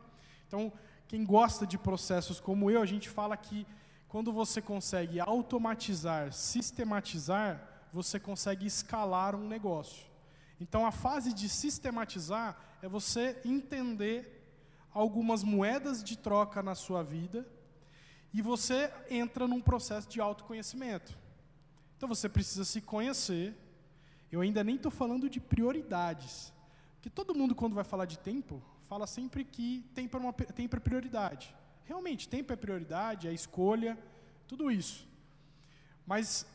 Então, 0.45 0.69
quem 1.07 1.23
gosta 1.23 1.65
de 1.65 1.77
processos 1.77 2.41
como 2.41 2.69
eu, 2.69 2.81
a 2.81 2.85
gente 2.85 3.07
fala 3.07 3.37
que 3.37 3.65
quando 4.09 4.33
você 4.33 4.61
consegue 4.61 5.21
automatizar, 5.21 6.33
sistematizar, 6.33 7.87
você 7.93 8.19
consegue 8.19 8.67
escalar 8.67 9.33
um 9.33 9.47
negócio. 9.47 10.05
Então, 10.59 10.85
a 10.85 10.91
fase 10.91 11.31
de 11.31 11.47
sistematizar 11.47 12.59
é 12.81 12.89
você 12.89 13.39
entender 13.45 14.45
algumas 14.93 15.41
moedas 15.41 16.03
de 16.03 16.17
troca 16.17 16.61
na 16.61 16.75
sua 16.75 17.01
vida 17.01 17.47
e 18.33 18.41
você 18.41 18.91
entra 19.09 19.47
num 19.47 19.61
processo 19.61 20.09
de 20.09 20.19
autoconhecimento. 20.19 21.17
Então 21.95 22.09
você 22.09 22.27
precisa 22.27 22.65
se 22.65 22.81
conhecer. 22.81 23.55
Eu 24.31 24.41
ainda 24.41 24.63
nem 24.63 24.75
estou 24.75 24.91
falando 24.91 25.29
de 25.29 25.39
prioridades. 25.39 26.53
Porque 26.95 27.09
todo 27.09 27.35
mundo, 27.35 27.55
quando 27.55 27.75
vai 27.75 27.83
falar 27.83 28.05
de 28.05 28.19
tempo, 28.19 28.61
fala 28.83 29.07
sempre 29.07 29.43
que 29.43 29.85
tempo 29.93 30.17
é, 30.17 30.19
uma, 30.19 30.33
tempo 30.33 30.75
é 30.75 30.79
prioridade. 30.79 31.55
Realmente, 31.85 32.27
tempo 32.27 32.51
é 32.51 32.55
prioridade, 32.55 33.27
é 33.27 33.33
escolha, 33.33 33.97
tudo 34.47 34.69
isso. 34.69 35.07
Mas 36.05 36.45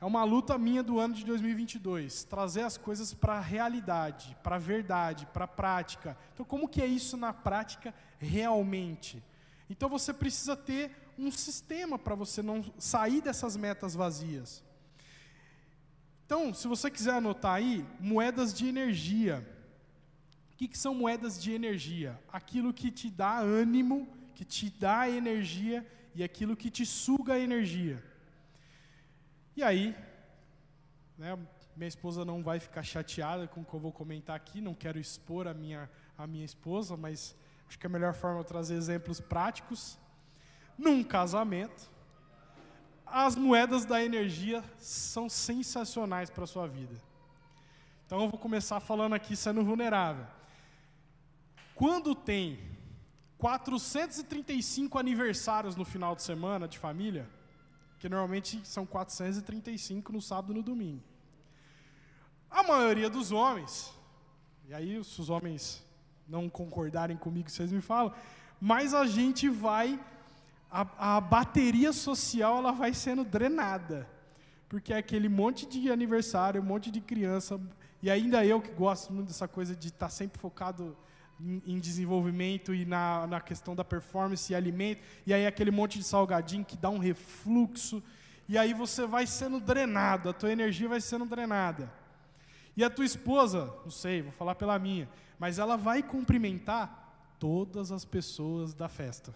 é 0.00 0.04
uma 0.04 0.22
luta 0.24 0.56
minha 0.56 0.82
do 0.82 0.98
ano 0.98 1.14
de 1.14 1.24
2022, 1.24 2.24
trazer 2.24 2.62
as 2.62 2.76
coisas 2.76 3.12
para 3.12 3.34
a 3.34 3.40
realidade, 3.40 4.36
para 4.42 4.56
a 4.56 4.58
verdade, 4.58 5.26
para 5.26 5.44
a 5.44 5.48
prática. 5.48 6.16
Então, 6.34 6.46
como 6.46 6.68
que 6.68 6.80
é 6.80 6.86
isso 6.86 7.16
na 7.16 7.32
prática 7.32 7.94
realmente? 8.18 9.22
Então 9.70 9.88
você 9.88 10.14
precisa 10.14 10.56
ter 10.56 10.90
um 11.18 11.30
sistema 11.30 11.98
para 11.98 12.14
você 12.14 12.42
não 12.42 12.64
sair 12.78 13.20
dessas 13.20 13.56
metas 13.56 13.94
vazias. 13.94 14.62
Então, 16.28 16.52
se 16.52 16.68
você 16.68 16.90
quiser 16.90 17.14
anotar 17.14 17.54
aí, 17.54 17.86
moedas 17.98 18.52
de 18.52 18.68
energia. 18.68 19.42
que, 20.58 20.68
que 20.68 20.76
são 20.76 20.94
moedas 20.94 21.42
de 21.42 21.52
energia? 21.52 22.22
Aquilo 22.30 22.70
que 22.70 22.90
te 22.90 23.08
dá 23.08 23.38
ânimo, 23.38 24.06
que 24.34 24.44
te 24.44 24.68
dá 24.68 25.08
energia 25.08 25.90
e 26.14 26.22
aquilo 26.22 26.54
que 26.54 26.70
te 26.70 26.84
suga 26.84 27.32
a 27.32 27.38
energia. 27.38 28.04
E 29.56 29.62
aí, 29.62 29.96
né, 31.16 31.34
minha 31.74 31.88
esposa 31.88 32.26
não 32.26 32.42
vai 32.42 32.60
ficar 32.60 32.82
chateada 32.82 33.48
com 33.48 33.62
o 33.62 33.64
que 33.64 33.72
eu 33.72 33.80
vou 33.80 33.90
comentar 33.90 34.36
aqui, 34.36 34.60
não 34.60 34.74
quero 34.74 35.00
expor 35.00 35.48
a 35.48 35.54
minha, 35.54 35.88
a 36.18 36.26
minha 36.26 36.44
esposa, 36.44 36.94
mas 36.94 37.34
acho 37.66 37.78
que 37.78 37.86
a 37.86 37.90
melhor 37.90 38.12
forma 38.12 38.42
é 38.42 38.44
trazer 38.44 38.74
exemplos 38.74 39.18
práticos. 39.18 39.98
Num 40.76 41.02
casamento, 41.02 41.90
as 43.12 43.36
moedas 43.36 43.84
da 43.84 44.02
energia 44.02 44.62
são 44.78 45.28
sensacionais 45.28 46.30
para 46.30 46.44
a 46.44 46.46
sua 46.46 46.66
vida. 46.66 46.94
Então 48.06 48.22
eu 48.22 48.28
vou 48.28 48.38
começar 48.38 48.80
falando 48.80 49.14
aqui 49.14 49.36
sendo 49.36 49.64
vulnerável. 49.64 50.26
Quando 51.74 52.14
tem 52.14 52.58
435 53.38 54.98
aniversários 54.98 55.76
no 55.76 55.84
final 55.84 56.16
de 56.16 56.22
semana 56.22 56.66
de 56.66 56.78
família, 56.78 57.28
que 57.98 58.08
normalmente 58.08 58.60
são 58.64 58.84
435 58.86 60.12
no 60.12 60.20
sábado 60.20 60.52
e 60.52 60.56
no 60.56 60.62
domingo. 60.62 61.02
A 62.50 62.62
maioria 62.62 63.10
dos 63.10 63.30
homens, 63.30 63.92
e 64.68 64.74
aí 64.74 65.02
se 65.04 65.20
os 65.20 65.28
homens 65.30 65.84
não 66.26 66.48
concordarem 66.48 67.16
comigo, 67.16 67.50
vocês 67.50 67.70
me 67.70 67.80
falam, 67.80 68.12
mas 68.60 68.94
a 68.94 69.06
gente 69.06 69.48
vai, 69.48 69.98
a, 70.70 71.16
a 71.16 71.20
bateria 71.20 71.92
social 71.92 72.58
ela 72.58 72.72
vai 72.72 72.92
sendo 72.92 73.24
drenada, 73.24 74.08
porque 74.68 74.92
é 74.92 74.98
aquele 74.98 75.28
monte 75.28 75.66
de 75.66 75.90
aniversário, 75.90 76.60
um 76.60 76.64
monte 76.64 76.90
de 76.90 77.00
criança, 77.00 77.60
e 78.02 78.10
ainda 78.10 78.44
eu 78.44 78.60
que 78.60 78.70
gosto 78.70 79.12
muito 79.12 79.28
dessa 79.28 79.48
coisa 79.48 79.74
de 79.74 79.88
estar 79.88 80.06
tá 80.06 80.10
sempre 80.10 80.38
focado 80.38 80.96
em, 81.40 81.78
desenvolvimento 81.78 82.74
e 82.74 82.84
na, 82.84 83.26
na 83.26 83.40
questão 83.40 83.74
da 83.74 83.84
performance 83.84 84.52
e 84.52 84.56
alimento, 84.56 85.02
e 85.26 85.32
aí 85.32 85.46
aquele 85.46 85.70
monte 85.70 85.98
de 85.98 86.04
salgadinho 86.04 86.64
que 86.64 86.76
dá 86.76 86.90
um 86.90 86.98
refluxo, 86.98 88.02
e 88.48 88.58
aí 88.58 88.74
você 88.74 89.06
vai 89.06 89.26
sendo 89.26 89.60
drenado, 89.60 90.28
a 90.28 90.32
tua 90.32 90.50
energia 90.50 90.88
vai 90.88 91.00
sendo 91.00 91.24
drenada. 91.24 91.92
E 92.76 92.84
a 92.84 92.90
tua 92.90 93.04
esposa, 93.04 93.74
não 93.84 93.90
sei, 93.90 94.22
vou 94.22 94.32
falar 94.32 94.54
pela 94.54 94.78
minha, 94.78 95.08
mas 95.38 95.58
ela 95.58 95.76
vai 95.76 96.02
cumprimentar 96.02 97.34
todas 97.38 97.90
as 97.90 98.04
pessoas 98.04 98.74
da 98.74 98.88
festa. 98.88 99.34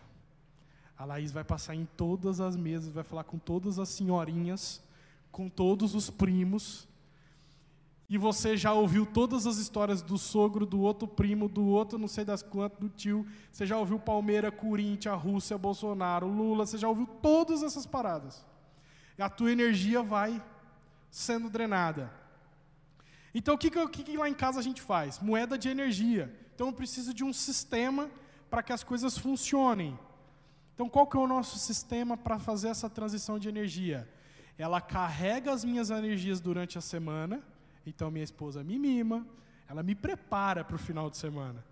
A 0.97 1.05
Laís 1.05 1.33
vai 1.33 1.45
passar 1.45 1.75
em 1.75 1.87
todas 1.97 2.41
as 2.41 2.57
mesas, 2.57 2.93
vai 2.93 3.05
falar 3.05 3.25
com 3.25 3.39
todas 3.39 3.79
as 3.79 3.89
senhorinhas, 3.89 4.83
com 5.31 5.49
todos 5.49 5.95
os 5.95 6.11
primos, 6.11 6.87
e 8.13 8.19
você 8.19 8.59
já 8.59 8.75
ouviu 8.75 9.07
todas 9.07 9.47
as 9.47 9.57
histórias 9.57 10.03
do 10.03 10.19
sogro, 10.19 10.67
do 10.67 10.79
outro 10.83 11.09
primo, 11.09 11.49
do 11.49 11.65
outro 11.65 11.99
não 11.99 12.07
sei 12.07 12.27
das 12.27 12.43
quantas, 12.43 12.79
do 12.79 12.91
tio. 12.91 13.27
Você 13.51 13.65
já 13.65 13.79
ouviu 13.79 13.99
Palmeiras, 13.99 14.53
Corinthians, 14.55 15.19
Rússia, 15.19 15.57
Bolsonaro, 15.57 16.27
Lula. 16.27 16.67
Você 16.67 16.77
já 16.77 16.87
ouviu 16.87 17.07
todas 17.07 17.63
essas 17.63 17.87
paradas. 17.87 18.45
E 19.17 19.23
a 19.23 19.31
tua 19.31 19.51
energia 19.51 20.03
vai 20.03 20.45
sendo 21.11 21.49
drenada. 21.49 22.13
Então, 23.35 23.55
o 23.55 23.59
que, 23.59 23.71
que, 23.71 24.05
que 24.05 24.17
lá 24.19 24.29
em 24.29 24.35
casa 24.35 24.61
a 24.61 24.63
gente 24.63 24.83
faz? 24.83 25.19
Moeda 25.19 25.57
de 25.57 25.71
energia. 25.71 26.39
Então, 26.55 26.67
eu 26.67 26.73
preciso 26.75 27.15
de 27.15 27.25
um 27.25 27.33
sistema 27.33 28.11
para 28.51 28.63
que 28.63 28.75
as 28.75 28.85
coisas 28.85 29.17
funcionem. 29.17 29.99
Então, 30.75 30.88
qual 30.88 31.07
que 31.07 31.17
é 31.17 31.21
o 31.21 31.26
nosso 31.26 31.59
sistema 31.59 32.17
para 32.17 32.38
fazer 32.38 32.69
essa 32.69 32.88
transição 32.88 33.38
de 33.38 33.49
energia? 33.49 34.09
Ela 34.59 34.81
carrega 34.81 35.52
as 35.52 35.64
minhas 35.64 35.91
energias 35.91 36.41
durante 36.41 36.79
a 36.79 36.81
semana 36.81 37.43
então 37.87 38.11
minha 38.11 38.25
esposa 38.25 38.62
me 38.62 38.79
mima, 38.79 39.26
ela 39.69 39.83
me 39.83 39.95
prepara 39.95 40.64
para 40.64 40.76
o 40.76 40.79
final 40.79 41.11
de 41.11 41.17
semana. 41.17 41.64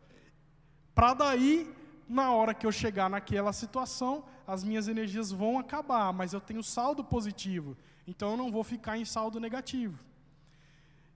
Para 0.94 1.14
daí, 1.14 1.72
na 2.08 2.32
hora 2.32 2.52
que 2.52 2.66
eu 2.66 2.72
chegar 2.72 3.08
naquela 3.08 3.52
situação, 3.52 4.24
as 4.46 4.64
minhas 4.64 4.88
energias 4.88 5.30
vão 5.30 5.58
acabar, 5.58 6.12
mas 6.12 6.32
eu 6.32 6.40
tenho 6.40 6.62
saldo 6.62 7.04
positivo, 7.04 7.76
então 8.06 8.32
eu 8.32 8.36
não 8.36 8.50
vou 8.50 8.64
ficar 8.64 8.98
em 8.98 9.04
saldo 9.04 9.38
negativo. 9.38 9.98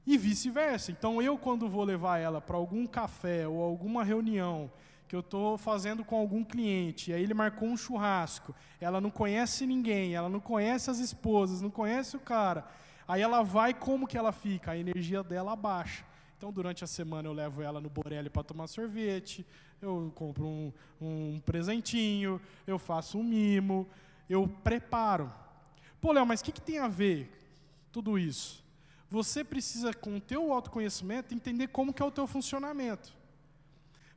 E 0.07 0.19
vice-versa. 0.19 0.93
Então 0.93 1.21
eu, 1.23 1.39
quando 1.39 1.67
vou 1.67 1.83
levar 1.83 2.19
ela 2.19 2.39
para 2.39 2.57
algum 2.57 2.87
café 2.87 3.49
ou 3.49 3.63
alguma 3.63 4.05
reunião 4.05 4.71
que 5.09 5.15
eu 5.15 5.21
estou 5.21 5.59
fazendo 5.59 6.05
com 6.05 6.17
algum 6.17 6.43
cliente, 6.43 7.11
e 7.11 7.15
aí 7.15 7.23
ele 7.23 7.35
marcou 7.35 7.69
um 7.69 7.77
churrasco, 7.77 8.55
ela 8.81 9.01
não 9.01 9.11
conhece 9.11 9.67
ninguém, 9.67 10.15
ela 10.15 10.29
não 10.29 10.41
conhece 10.41 10.91
as 10.91 10.99
esposas, 10.99 11.61
não 11.61 11.71
conhece 11.71 12.17
o 12.17 12.21
cara, 12.21 12.67
Aí 13.07 13.21
ela 13.21 13.43
vai, 13.43 13.75
como 13.75 14.07
que 14.07 14.17
ela 14.17 14.33
fica? 14.33 14.73
A 14.73 14.79
energia 14.79 15.23
dela 15.23 15.55
baixa. 15.55 16.05
Então, 16.37 16.51
durante 16.51 16.83
a 16.83 16.87
semana, 16.87 17.29
eu 17.29 17.33
levo 17.33 17.63
ela 17.63 17.81
no 17.81 17.91
Borelli 17.91 18.31
para 18.31 18.43
tomar 18.43 18.67
sorvete, 18.67 19.47
eu 19.81 20.11
compro 20.15 20.47
um, 20.47 20.73
um 21.01 21.41
presentinho, 21.41 22.41
eu 22.67 22.79
faço 22.79 23.19
um 23.19 23.23
mimo, 23.23 23.89
eu 24.29 24.49
preparo. 24.49 25.33
Pô, 26.01 26.13
Léo, 26.13 26.27
mas 26.27 26.41
o 26.41 26.45
que, 26.45 26.53
que 26.53 26.61
tem 26.61 26.79
a 26.79 26.89
ver 26.89 27.31
tudo 27.93 28.19
isso? 28.19 28.65
Você 29.11 29.45
precisa, 29.45 29.93
com 29.93 30.17
o 30.17 30.21
teu 30.21 30.53
autoconhecimento, 30.53 31.35
entender 31.35 31.69
como 31.69 31.93
que 31.93 32.03
é 32.03 32.05
o 32.05 32.11
teu 32.11 32.27
funcionamento. 32.27 33.13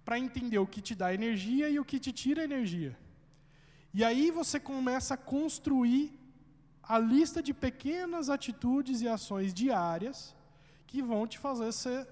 Para 0.07 0.17
entender 0.25 0.59
o 0.59 0.71
que 0.73 0.81
te 0.87 0.95
dá 1.01 1.07
energia 1.19 1.69
e 1.69 1.77
o 1.81 1.85
que 1.89 1.99
te 2.05 2.11
tira 2.21 2.45
energia. 2.49 2.93
E 3.93 4.03
aí 4.09 4.25
você 4.39 4.57
começa 4.71 5.15
a 5.15 5.23
construir 5.35 6.05
a 6.81 6.97
lista 6.97 7.39
de 7.47 7.53
pequenas 7.53 8.29
atitudes 8.29 9.01
e 9.01 9.07
ações 9.17 9.53
diárias 9.61 10.17
que 10.89 11.01
vão 11.01 11.27
te 11.31 11.37
fazer 11.37 11.71
ser, 11.73 12.07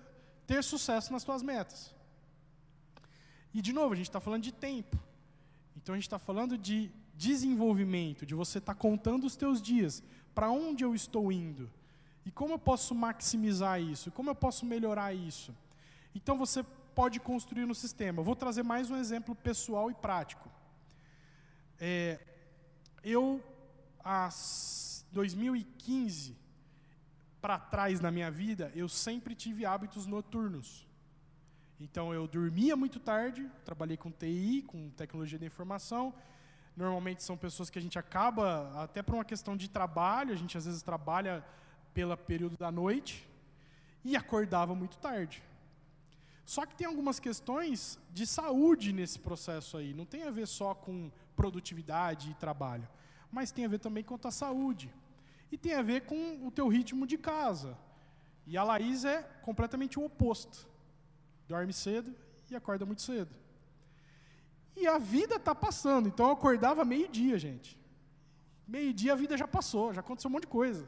ter 0.46 0.62
sucesso 0.72 1.14
nas 1.14 1.24
suas 1.24 1.42
metas. 1.52 1.96
E, 3.54 3.62
de 3.62 3.72
novo, 3.72 3.94
a 3.94 3.96
gente 3.96 4.10
está 4.10 4.20
falando 4.20 4.44
de 4.44 4.54
tempo. 4.68 4.98
Então, 5.78 5.94
a 5.94 5.98
gente 5.98 6.10
está 6.12 6.20
falando 6.20 6.58
de 6.58 6.92
desenvolvimento, 7.16 8.26
de 8.26 8.36
você 8.36 8.58
estar 8.58 8.74
tá 8.74 8.80
contando 8.88 9.24
os 9.26 9.38
teus 9.38 9.62
dias, 9.62 10.04
para 10.34 10.52
onde 10.52 10.84
eu 10.84 10.94
estou 10.94 11.32
indo, 11.32 11.72
e 12.26 12.32
como 12.32 12.56
eu 12.56 12.60
posso 12.60 12.94
maximizar 12.94 13.82
isso, 13.82 14.12
como 14.12 14.30
eu 14.30 14.36
posso 14.36 14.66
melhorar 14.66 15.14
isso. 15.14 15.56
Então, 16.14 16.38
você 16.38 16.66
pode 16.96 17.20
construir 17.20 17.66
no 17.66 17.76
sistema. 17.76 18.24
Vou 18.24 18.36
trazer 18.36 18.64
mais 18.64 18.90
um 18.90 18.96
exemplo 18.96 19.36
pessoal 19.36 19.92
e 19.92 19.94
prático. 19.94 20.50
É, 21.78 22.20
eu 23.04 23.44
há 24.04 24.30
2015 25.12 26.38
para 27.42 27.60
trás 27.60 28.00
na 28.00 28.10
minha 28.10 28.32
vida, 28.32 28.72
eu 28.74 28.88
sempre 28.88 29.36
tive 29.36 29.66
hábitos 29.66 30.08
noturnos. 30.08 30.88
Então 31.80 32.14
eu 32.14 32.26
dormia 32.28 32.76
muito 32.76 33.00
tarde, 33.00 33.52
trabalhei 33.66 33.98
com 33.98 34.10
TI, 34.10 34.64
com 34.66 34.90
tecnologia 34.92 35.38
da 35.38 35.46
informação. 35.46 36.14
Normalmente 36.78 37.22
são 37.24 37.36
pessoas 37.36 37.70
que 37.70 37.78
a 37.78 37.82
gente 37.82 38.00
acaba, 38.00 38.72
até 38.82 39.04
por 39.04 39.16
uma 39.16 39.26
questão 39.26 39.56
de 39.58 39.70
trabalho, 39.70 40.34
a 40.34 40.38
gente 40.38 40.58
às 40.58 40.66
vezes 40.66 40.82
trabalha 40.82 41.46
pelo 41.94 42.16
período 42.18 42.58
da 42.58 42.72
noite, 42.72 43.28
e 44.04 44.16
acordava 44.16 44.74
muito 44.76 44.98
tarde. 44.98 45.44
Só 46.46 46.66
que 46.66 46.76
tem 46.76 46.86
algumas 46.86 47.20
questões 47.20 48.00
de 48.12 48.26
saúde 48.28 48.94
nesse 48.94 49.20
processo 49.20 49.78
aí, 49.78 49.94
não 49.94 50.06
tem 50.06 50.24
a 50.24 50.32
ver 50.32 50.48
só 50.48 50.74
com 50.74 51.12
produtividade 51.36 52.30
e 52.30 52.34
trabalho 52.36 52.88
mas 53.36 53.52
tem 53.52 53.66
a 53.66 53.68
ver 53.68 53.80
também 53.80 54.02
com 54.02 54.16
a 54.16 54.18
tua 54.18 54.32
saúde. 54.32 54.90
E 55.52 55.58
tem 55.58 55.74
a 55.74 55.82
ver 55.82 56.06
com 56.06 56.48
o 56.48 56.50
teu 56.50 56.70
ritmo 56.70 57.06
de 57.06 57.18
casa. 57.18 57.78
E 58.48 58.58
a 58.58 58.64
Laís 58.64 59.04
é 59.04 59.24
completamente 59.42 60.00
o 60.00 60.06
oposto. 60.06 60.66
Dorme 61.46 61.74
cedo 61.74 62.16
e 62.50 62.56
acorda 62.56 62.86
muito 62.86 63.02
cedo. 63.02 63.36
E 64.74 64.88
a 64.88 64.98
vida 64.98 65.36
está 65.36 65.54
passando. 65.54 66.08
Então 66.08 66.28
eu 66.28 66.32
acordava 66.32 66.86
meio-dia, 66.86 67.38
gente. 67.38 67.78
Meio-dia 68.66 69.12
a 69.12 69.18
vida 69.18 69.36
já 69.36 69.48
passou, 69.48 69.94
já 69.94 70.00
aconteceu 70.00 70.30
um 70.30 70.32
monte 70.32 70.44
de 70.44 70.48
coisa. 70.48 70.88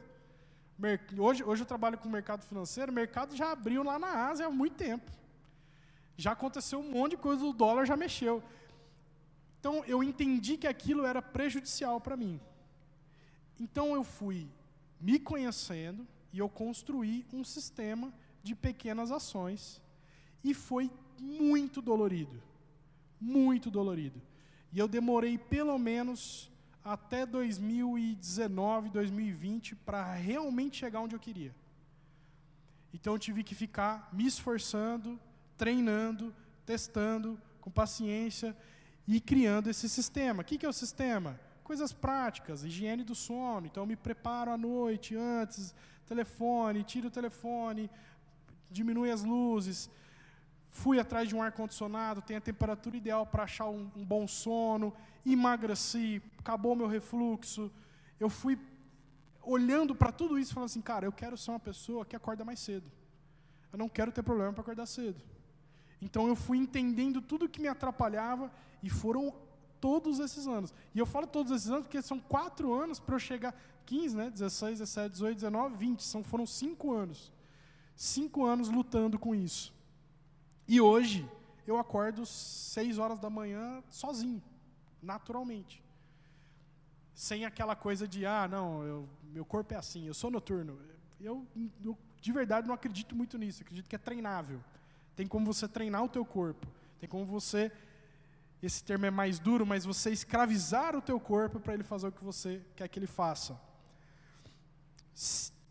Hoje, 1.19 1.43
hoje 1.43 1.63
eu 1.63 1.65
trabalho 1.65 1.97
com 1.97 2.07
o 2.07 2.11
mercado 2.11 2.43
financeiro, 2.43 2.93
o 2.93 2.95
mercado 2.95 3.35
já 3.35 3.51
abriu 3.51 3.83
lá 3.83 3.99
na 3.99 4.29
Ásia 4.29 4.45
há 4.45 4.49
muito 4.49 4.77
tempo. 4.77 5.11
Já 6.17 6.31
aconteceu 6.31 6.79
um 6.79 6.91
monte 6.91 7.12
de 7.12 7.17
coisa, 7.17 7.45
o 7.45 7.53
dólar 7.53 7.86
já 7.86 7.95
mexeu. 7.95 8.43
Então 9.59 9.83
eu 9.86 10.03
entendi 10.03 10.57
que 10.57 10.67
aquilo 10.67 11.05
era 11.05 11.21
prejudicial 11.21 12.01
para 12.01 12.17
mim. 12.17 12.39
Então 13.59 13.93
eu 13.93 14.03
fui 14.03 14.50
me 15.00 15.19
conhecendo 15.19 16.07
e 16.33 16.39
eu 16.39 16.50
construí 16.50 17.25
um 17.31 17.43
sistema 17.43 18.12
de 18.43 18.55
pequenas 18.55 19.12
ações 19.12 19.81
e 20.43 20.53
foi 20.53 20.91
muito 21.19 21.81
dolorido. 21.81 22.41
Muito 23.19 23.69
dolorido. 23.69 24.21
E 24.71 24.79
eu 24.79 24.88
demorei 24.88 25.38
pelo 25.38 25.77
menos 25.77 26.51
até 26.83 27.25
2019, 27.25 28.89
2020 28.89 29.75
para 29.75 30.13
realmente 30.13 30.77
chegar 30.77 31.01
onde 31.01 31.15
eu 31.15 31.19
queria. 31.19 31.53
Então 32.93 33.13
eu 33.13 33.19
tive 33.19 33.43
que 33.43 33.53
ficar 33.53 34.09
me 34.13 34.25
esforçando, 34.25 35.19
treinando, 35.57 36.33
testando, 36.65 37.39
com 37.61 37.71
paciência 37.71 38.55
e 39.07 39.19
criando 39.19 39.69
esse 39.69 39.89
sistema. 39.89 40.41
O 40.41 40.45
que, 40.45 40.65
é 40.65 40.69
o 40.69 40.73
sistema? 40.73 41.39
Coisas 41.63 41.91
práticas, 41.91 42.63
higiene 42.63 43.03
do 43.03 43.15
sono. 43.15 43.67
Então, 43.67 43.83
eu 43.83 43.87
me 43.87 43.95
preparo 43.95 44.51
à 44.51 44.57
noite, 44.57 45.15
antes, 45.15 45.73
telefone, 46.05 46.83
tiro 46.83 47.07
o 47.07 47.11
telefone, 47.11 47.89
diminui 48.69 49.11
as 49.11 49.23
luzes. 49.23 49.89
fui 50.69 50.99
atrás 50.99 51.27
de 51.27 51.35
um 51.35 51.41
ar-condicionado, 51.41 52.21
tem 52.21 52.37
a 52.37 52.41
temperatura 52.41 52.95
ideal 52.95 53.25
para 53.25 53.43
achar 53.43 53.67
um, 53.67 53.89
um 53.95 54.05
bom 54.05 54.27
sono, 54.27 54.93
emagreci, 55.25 56.21
acabou 56.37 56.75
meu 56.75 56.87
refluxo. 56.87 57.71
Eu 58.19 58.29
fui 58.29 58.59
olhando 59.41 59.95
para 59.95 60.11
tudo 60.11 60.37
isso 60.37 60.51
e 60.51 60.53
falando 60.53 60.69
assim, 60.69 60.81
cara, 60.81 61.05
eu 61.05 61.11
quero 61.11 61.37
ser 61.37 61.51
uma 61.51 61.59
pessoa 61.59 62.05
que 62.05 62.15
acorda 62.15 62.45
mais 62.45 62.59
cedo. 62.59 62.89
Eu 63.71 63.79
não 63.79 63.89
quero 63.89 64.11
ter 64.11 64.23
problema 64.23 64.53
para 64.53 64.61
acordar 64.61 64.85
cedo. 64.85 65.21
Então 66.01 66.27
eu 66.27 66.36
fui 66.36 66.58
entendendo 66.58 67.22
tudo 67.22 67.50
que 67.50 67.62
me 67.62 67.68
atrapalhava 67.68 68.51
e 68.84 68.89
foram 68.89 69.34
todos 69.80 70.20
esses 70.20 70.48
anos. 70.48 70.74
E 70.94 71.00
eu 71.00 71.06
falo 71.06 71.27
todos 71.27 71.51
esses 71.51 71.70
anos 71.70 71.84
porque 71.84 72.01
são 72.01 72.20
quatro 72.20 72.74
anos 72.74 73.00
para 73.00 73.16
eu 73.16 73.20
chegar. 73.20 73.56
15, 73.86 74.18
né? 74.18 74.30
16, 74.30 74.80
17, 74.80 75.12
18, 75.13 75.36
19, 75.36 75.75
20. 75.77 76.04
São, 76.04 76.24
foram 76.24 76.46
cinco 76.46 76.94
anos. 76.94 77.32
Cinco 77.96 78.46
anos 78.46 78.70
lutando 78.70 79.18
com 79.18 79.34
isso. 79.34 79.74
E 80.68 80.82
hoje 80.82 81.27
eu 81.66 81.77
acordo 81.77 82.25
seis 82.25 82.98
horas 82.98 83.20
da 83.20 83.30
manhã 83.30 83.84
sozinho, 83.89 84.42
naturalmente. 85.01 85.84
Sem 87.13 87.46
aquela 87.46 87.75
coisa 87.75 88.08
de, 88.08 88.25
ah, 88.25 88.48
não, 88.48 88.84
eu, 88.84 89.10
meu 89.24 89.44
corpo 89.44 89.74
é 89.74 89.77
assim, 89.77 90.06
eu 90.06 90.13
sou 90.13 90.30
noturno. 90.30 90.77
Eu, 91.20 91.48
eu 91.84 91.98
de 92.22 92.32
verdade 92.32 92.68
não 92.68 92.75
acredito 92.75 93.16
muito 93.16 93.38
nisso, 93.38 93.63
acredito 93.63 93.89
que 93.89 93.96
é 93.96 94.00
treinável. 94.00 94.62
Tem 95.17 95.27
como 95.27 95.45
você 95.45 95.67
treinar 95.67 96.03
o 96.03 96.07
teu 96.07 96.24
corpo, 96.24 96.65
tem 97.00 97.09
como 97.09 97.25
você 97.25 97.69
esse 98.62 98.83
termo 98.83 99.05
é 99.05 99.12
mais 99.12 99.38
duro, 99.38 99.65
mas 99.65 99.86
você 99.86 100.09
escravizar 100.09 100.95
o 100.95 101.01
teu 101.01 101.19
corpo 101.19 101.59
para 101.59 101.74
ele 101.74 101.83
fazer 101.83 102.07
o 102.07 102.12
que 102.12 102.24
você 102.24 102.62
quer 102.75 102.88
que 102.88 102.97
ele 102.97 103.05
faça. 103.05 103.59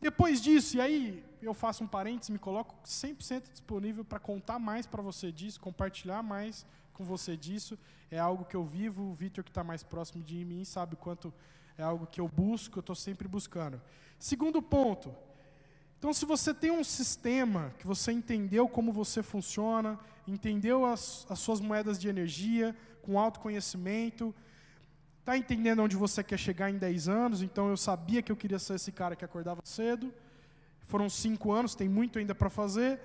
Depois 0.00 0.40
disso, 0.40 0.76
e 0.76 0.80
aí 0.80 1.24
eu 1.42 1.52
faço 1.52 1.82
um 1.82 1.86
parênteses, 1.86 2.30
me 2.30 2.38
coloco 2.38 2.76
100% 2.84 3.50
disponível 3.50 4.04
para 4.04 4.20
contar 4.20 4.58
mais 4.58 4.86
para 4.86 5.02
você 5.02 5.32
disso, 5.32 5.60
compartilhar 5.60 6.22
mais 6.22 6.64
com 6.92 7.04
você 7.04 7.36
disso. 7.36 7.76
É 8.08 8.18
algo 8.18 8.44
que 8.44 8.54
eu 8.54 8.64
vivo, 8.64 9.02
o 9.10 9.14
Vitor 9.14 9.42
que 9.42 9.50
está 9.50 9.64
mais 9.64 9.82
próximo 9.82 10.22
de 10.22 10.44
mim 10.44 10.64
sabe 10.64 10.94
quanto 10.94 11.34
é 11.76 11.82
algo 11.82 12.06
que 12.06 12.20
eu 12.20 12.28
busco, 12.28 12.78
eu 12.78 12.80
estou 12.80 12.94
sempre 12.94 13.26
buscando. 13.26 13.80
Segundo 14.18 14.62
ponto, 14.62 15.12
então 15.98 16.12
se 16.12 16.24
você 16.24 16.52
tem 16.52 16.70
um 16.70 16.84
sistema 16.84 17.72
que 17.78 17.86
você 17.86 18.12
entendeu 18.12 18.68
como 18.68 18.92
você 18.92 19.22
funciona, 19.22 19.98
entendeu 20.26 20.84
as, 20.84 21.26
as 21.28 21.38
suas 21.38 21.60
moedas 21.60 21.98
de 21.98 22.08
energia, 22.08 22.76
com 23.02 23.18
autoconhecimento, 23.18 24.34
está 25.20 25.36
entendendo 25.36 25.82
onde 25.82 25.96
você 25.96 26.22
quer 26.22 26.38
chegar 26.38 26.70
em 26.70 26.78
10 26.78 27.08
anos, 27.08 27.42
então 27.42 27.68
eu 27.68 27.76
sabia 27.76 28.22
que 28.22 28.30
eu 28.30 28.36
queria 28.36 28.58
ser 28.58 28.74
esse 28.74 28.92
cara 28.92 29.16
que 29.16 29.24
acordava 29.24 29.60
cedo, 29.64 30.12
foram 30.86 31.08
cinco 31.08 31.50
anos, 31.52 31.74
tem 31.74 31.88
muito 31.88 32.18
ainda 32.18 32.34
para 32.34 32.48
fazer. 32.48 33.00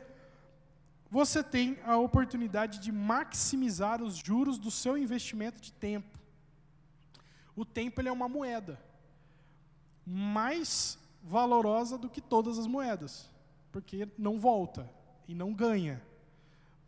Você 1.09 1.43
tem 1.43 1.77
a 1.83 1.97
oportunidade 1.97 2.79
de 2.79 2.91
maximizar 2.91 4.01
os 4.01 4.15
juros 4.15 4.57
do 4.57 4.69
seu 4.69 4.97
investimento 4.97 5.59
de 5.59 5.73
tempo. 5.73 6.19
O 7.55 7.65
tempo 7.65 7.99
ele 7.99 8.09
é 8.09 8.11
uma 8.11 8.29
moeda 8.29 8.79
mais 10.05 10.97
valorosa 11.23 11.97
do 11.97 12.09
que 12.09 12.21
todas 12.21 12.57
as 12.57 12.67
moedas, 12.67 13.29
porque 13.71 14.07
não 14.17 14.39
volta 14.39 14.89
e 15.27 15.35
não 15.35 15.53
ganha. 15.53 16.01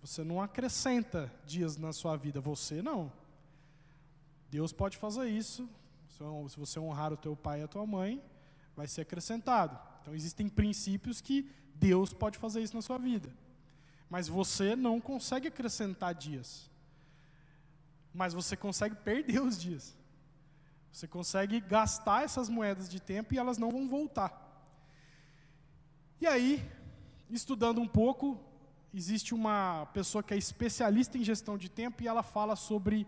Você 0.02 0.24
não 0.24 0.42
acrescenta 0.42 1.32
dias 1.46 1.78
na 1.78 1.94
sua 1.94 2.18
vida, 2.18 2.42
você 2.42 2.82
não. 2.82 3.12
Deus 4.50 4.74
pode 4.74 4.98
fazer 4.98 5.30
isso. 5.30 5.70
Se 6.50 6.58
você 6.58 6.80
honrar 6.80 7.12
o 7.14 7.18
teu 7.18 7.36
pai 7.36 7.62
e 7.62 7.64
a 7.64 7.68
tua 7.68 7.86
mãe, 7.86 8.22
vai 8.76 8.88
ser 8.88 9.02
acrescentado. 9.02 9.80
Então 10.02 10.14
existem 10.14 10.50
princípios 10.50 11.22
que 11.22 11.50
Deus 11.76 12.14
pode 12.14 12.38
fazer 12.38 12.62
isso 12.62 12.76
na 12.76 12.82
sua 12.82 12.98
vida. 12.98 13.30
Mas 14.10 14.28
você 14.28 14.76
não 14.76 15.02
consegue 15.02 15.48
acrescentar 15.48 16.14
dias. 16.14 16.70
Mas 18.14 18.34
você 18.34 18.56
consegue 18.56 18.96
perder 18.96 19.42
os 19.42 19.60
dias. 19.60 19.96
Você 20.94 21.08
consegue 21.08 21.60
gastar 21.60 22.24
essas 22.24 22.48
moedas 22.48 22.88
de 22.88 23.00
tempo 23.02 23.34
e 23.34 23.40
elas 23.40 23.58
não 23.58 23.72
vão 23.72 23.90
voltar. 23.90 24.32
E 26.22 26.28
aí, 26.28 26.64
estudando 27.32 27.82
um 27.82 27.88
pouco, 27.88 28.40
existe 28.94 29.34
uma 29.34 29.88
pessoa 29.88 30.22
que 30.22 30.36
é 30.36 30.38
especialista 30.38 31.18
em 31.18 31.24
gestão 31.24 31.58
de 31.58 31.68
tempo 31.68 32.04
e 32.04 32.08
ela 32.08 32.22
fala 32.22 32.56
sobre 32.56 33.08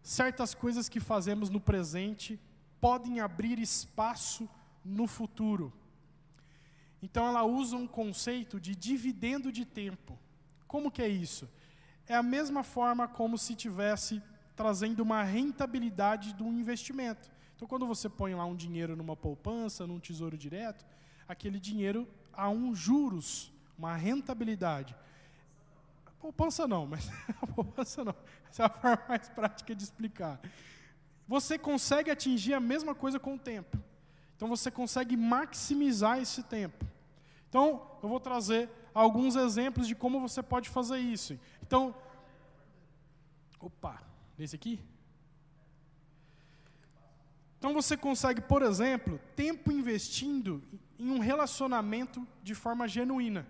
certas 0.00 0.54
coisas 0.54 0.88
que 0.88 1.00
fazemos 1.00 1.50
no 1.50 1.60
presente 1.60 2.38
podem 2.80 3.18
abrir 3.18 3.58
espaço 3.58 4.48
no 4.84 5.08
futuro. 5.08 5.72
Então 7.02 7.26
ela 7.26 7.42
usa 7.42 7.76
um 7.76 7.86
conceito 7.86 8.60
de 8.60 8.76
dividendo 8.76 9.50
de 9.50 9.64
tempo. 9.64 10.16
Como 10.68 10.88
que 10.88 11.02
é 11.02 11.08
isso? 11.08 11.48
É 12.06 12.14
a 12.14 12.22
mesma 12.22 12.62
forma 12.62 13.08
como 13.08 13.36
se 13.36 13.56
tivesse 13.56 14.22
trazendo 14.54 15.00
uma 15.00 15.22
rentabilidade 15.22 16.34
do 16.34 16.46
investimento. 16.46 17.30
Então 17.56 17.66
quando 17.66 17.86
você 17.86 18.08
põe 18.08 18.34
lá 18.34 18.44
um 18.44 18.56
dinheiro 18.56 18.96
numa 18.96 19.16
poupança, 19.16 19.86
num 19.86 19.98
tesouro 19.98 20.36
direto, 20.36 20.84
aquele 21.28 21.58
dinheiro 21.58 22.08
há 22.32 22.48
um 22.48 22.74
juros, 22.74 23.52
uma 23.78 23.96
rentabilidade. 23.96 24.94
Poupança 26.20 26.66
não, 26.66 26.86
mas 26.86 27.10
poupança 27.54 28.04
não. 28.04 28.14
Essa 28.48 28.62
é 28.62 28.66
a 28.66 28.70
forma 28.70 29.02
mais 29.08 29.28
prática 29.28 29.74
de 29.74 29.82
explicar. 29.82 30.40
Você 31.28 31.58
consegue 31.58 32.10
atingir 32.10 32.54
a 32.54 32.60
mesma 32.60 32.94
coisa 32.94 33.18
com 33.18 33.34
o 33.34 33.38
tempo. 33.38 33.78
Então 34.36 34.48
você 34.48 34.70
consegue 34.70 35.16
maximizar 35.16 36.18
esse 36.18 36.42
tempo. 36.42 36.84
Então, 37.48 37.86
eu 38.02 38.08
vou 38.08 38.18
trazer 38.18 38.68
alguns 38.92 39.36
exemplos 39.36 39.86
de 39.86 39.94
como 39.94 40.20
você 40.20 40.42
pode 40.42 40.68
fazer 40.68 40.98
isso. 40.98 41.38
Então, 41.62 41.94
opa, 43.60 44.02
nesse 44.36 44.56
aqui? 44.56 44.80
Então 47.58 47.72
você 47.72 47.96
consegue, 47.96 48.40
por 48.42 48.62
exemplo, 48.62 49.18
tempo 49.34 49.72
investindo 49.72 50.62
em 50.98 51.10
um 51.10 51.18
relacionamento 51.18 52.26
de 52.42 52.54
forma 52.54 52.86
genuína. 52.86 53.46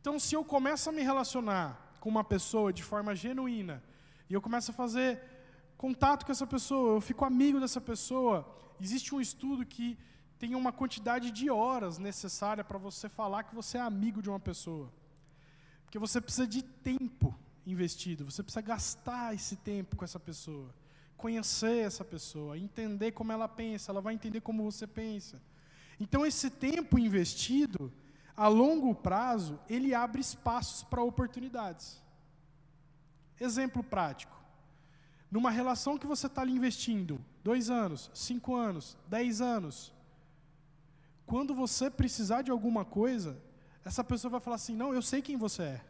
Então, 0.00 0.18
se 0.18 0.34
eu 0.34 0.42
começo 0.42 0.88
a 0.88 0.92
me 0.92 1.02
relacionar 1.02 1.96
com 2.00 2.08
uma 2.08 2.24
pessoa 2.24 2.72
de 2.72 2.82
forma 2.82 3.14
genuína, 3.14 3.82
e 4.30 4.32
eu 4.32 4.40
começo 4.40 4.70
a 4.70 4.74
fazer 4.74 5.22
contato 5.76 6.24
com 6.24 6.32
essa 6.32 6.46
pessoa, 6.46 6.94
eu 6.94 7.00
fico 7.02 7.22
amigo 7.22 7.60
dessa 7.60 7.82
pessoa, 7.82 8.48
existe 8.80 9.14
um 9.14 9.20
estudo 9.20 9.66
que 9.66 9.98
tem 10.38 10.54
uma 10.54 10.72
quantidade 10.72 11.30
de 11.30 11.50
horas 11.50 11.98
necessária 11.98 12.64
para 12.64 12.78
você 12.78 13.10
falar 13.10 13.42
que 13.42 13.54
você 13.54 13.76
é 13.76 13.82
amigo 13.82 14.22
de 14.22 14.30
uma 14.30 14.40
pessoa. 14.40 14.90
Porque 15.84 15.98
você 15.98 16.18
precisa 16.18 16.46
de 16.46 16.62
tempo 16.62 17.38
investido, 17.66 18.24
você 18.24 18.42
precisa 18.42 18.60
gastar 18.60 19.34
esse 19.34 19.56
tempo 19.56 19.96
com 19.96 20.04
essa 20.04 20.18
pessoa, 20.18 20.74
conhecer 21.16 21.84
essa 21.84 22.04
pessoa, 22.04 22.58
entender 22.58 23.12
como 23.12 23.32
ela 23.32 23.48
pensa, 23.48 23.92
ela 23.92 24.00
vai 24.00 24.14
entender 24.14 24.40
como 24.40 24.64
você 24.64 24.86
pensa. 24.86 25.40
Então, 25.98 26.24
esse 26.24 26.48
tempo 26.48 26.98
investido 26.98 27.92
a 28.36 28.48
longo 28.48 28.94
prazo, 28.94 29.60
ele 29.68 29.94
abre 29.94 30.20
espaços 30.20 30.82
para 30.82 31.02
oportunidades. 31.02 32.02
Exemplo 33.38 33.82
prático. 33.82 34.38
Numa 35.30 35.50
relação 35.50 35.98
que 35.98 36.06
você 36.06 36.26
está 36.26 36.40
ali 36.40 36.52
investindo, 36.52 37.22
dois 37.44 37.70
anos, 37.70 38.10
cinco 38.14 38.54
anos, 38.54 38.96
dez 39.06 39.40
anos, 39.40 39.92
quando 41.26 41.54
você 41.54 41.88
precisar 41.88 42.42
de 42.42 42.50
alguma 42.50 42.84
coisa, 42.84 43.40
essa 43.84 44.02
pessoa 44.02 44.32
vai 44.32 44.40
falar 44.40 44.56
assim: 44.56 44.74
Não, 44.74 44.92
eu 44.92 45.02
sei 45.02 45.22
quem 45.22 45.36
você 45.36 45.62
é, 45.62 45.84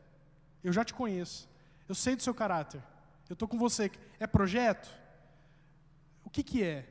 eu 0.63 0.73
já 0.73 0.85
te 0.85 0.93
conheço, 0.93 1.49
eu 1.91 1.95
sei 1.95 2.15
do 2.15 2.23
seu 2.23 2.33
caráter, 2.33 2.81
eu 3.29 3.35
estou 3.35 3.49
com 3.49 3.59
você. 3.59 3.91
É 4.21 4.27
projeto? 4.27 4.89
O 6.25 6.31
que, 6.31 6.43
que 6.45 6.63
é? 6.63 6.87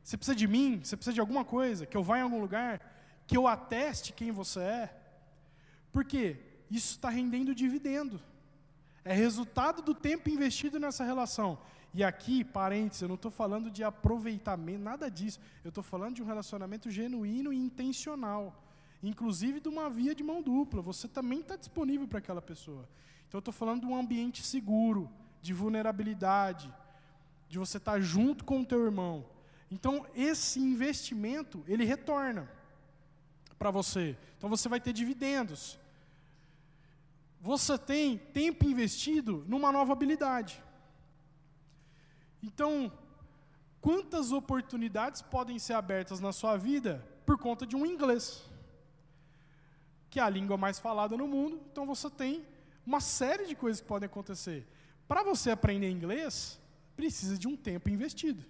Você 0.00 0.16
precisa 0.16 0.36
de 0.36 0.46
mim? 0.46 0.80
Você 0.82 0.96
precisa 0.96 1.12
de 1.12 1.18
alguma 1.18 1.44
coisa? 1.44 1.86
Que 1.86 1.96
eu 1.96 2.04
vá 2.04 2.18
em 2.18 2.22
algum 2.22 2.40
lugar? 2.40 2.80
Que 3.26 3.36
eu 3.36 3.48
ateste 3.48 4.12
quem 4.12 4.30
você 4.30 4.60
é? 4.60 4.96
Por 5.90 6.04
quê? 6.04 6.36
Isso 6.70 6.92
está 6.92 7.08
rendendo 7.08 7.52
dividendo. 7.52 8.20
É 9.04 9.12
resultado 9.12 9.82
do 9.82 9.92
tempo 9.92 10.30
investido 10.30 10.78
nessa 10.78 11.02
relação. 11.02 11.58
E 11.92 12.04
aqui, 12.04 12.44
parênteses, 12.44 13.02
eu 13.02 13.08
não 13.08 13.16
estou 13.16 13.32
falando 13.32 13.70
de 13.72 13.82
aproveitamento, 13.82 14.84
nada 14.84 15.10
disso. 15.10 15.40
Eu 15.64 15.70
estou 15.70 15.82
falando 15.82 16.14
de 16.14 16.22
um 16.22 16.26
relacionamento 16.26 16.90
genuíno 16.90 17.52
e 17.52 17.56
intencional. 17.56 18.62
Inclusive 19.02 19.58
de 19.58 19.68
uma 19.68 19.90
via 19.90 20.14
de 20.14 20.22
mão 20.22 20.40
dupla. 20.40 20.80
Você 20.80 21.08
também 21.08 21.40
está 21.40 21.56
disponível 21.56 22.06
para 22.06 22.18
aquela 22.18 22.40
pessoa. 22.40 22.88
Então 23.34 23.38
eu 23.38 23.50
estou 23.50 23.52
falando 23.52 23.80
de 23.80 23.86
um 23.88 23.98
ambiente 23.98 24.44
seguro, 24.44 25.10
de 25.42 25.52
vulnerabilidade, 25.52 26.72
de 27.48 27.58
você 27.58 27.78
estar 27.78 27.94
tá 27.94 28.00
junto 28.00 28.44
com 28.44 28.60
o 28.60 28.64
teu 28.64 28.84
irmão. 28.84 29.26
Então 29.68 30.06
esse 30.14 30.60
investimento, 30.60 31.64
ele 31.66 31.84
retorna 31.84 32.48
para 33.58 33.72
você. 33.72 34.16
Então 34.38 34.48
você 34.48 34.68
vai 34.68 34.78
ter 34.78 34.92
dividendos 34.92 35.76
você 37.40 37.76
tem 37.76 38.16
tempo 38.16 38.64
investido 38.64 39.44
numa 39.46 39.70
nova 39.70 39.92
habilidade. 39.92 40.62
Então, 42.42 42.90
quantas 43.82 44.32
oportunidades 44.32 45.20
podem 45.20 45.58
ser 45.58 45.74
abertas 45.74 46.20
na 46.20 46.32
sua 46.32 46.56
vida 46.56 47.06
por 47.26 47.36
conta 47.36 47.66
de 47.66 47.76
um 47.76 47.84
inglês? 47.84 48.42
Que 50.08 50.20
é 50.20 50.22
a 50.22 50.30
língua 50.30 50.56
mais 50.56 50.78
falada 50.78 51.18
no 51.18 51.28
mundo, 51.28 51.60
então 51.70 51.84
você 51.84 52.08
tem 52.08 52.53
uma 52.86 53.00
série 53.00 53.46
de 53.46 53.54
coisas 53.54 53.80
que 53.80 53.86
podem 53.86 54.06
acontecer. 54.06 54.66
Para 55.06 55.22
você 55.22 55.50
aprender 55.50 55.90
inglês, 55.90 56.60
precisa 56.96 57.38
de 57.38 57.48
um 57.48 57.56
tempo 57.56 57.90
investido. 57.90 58.44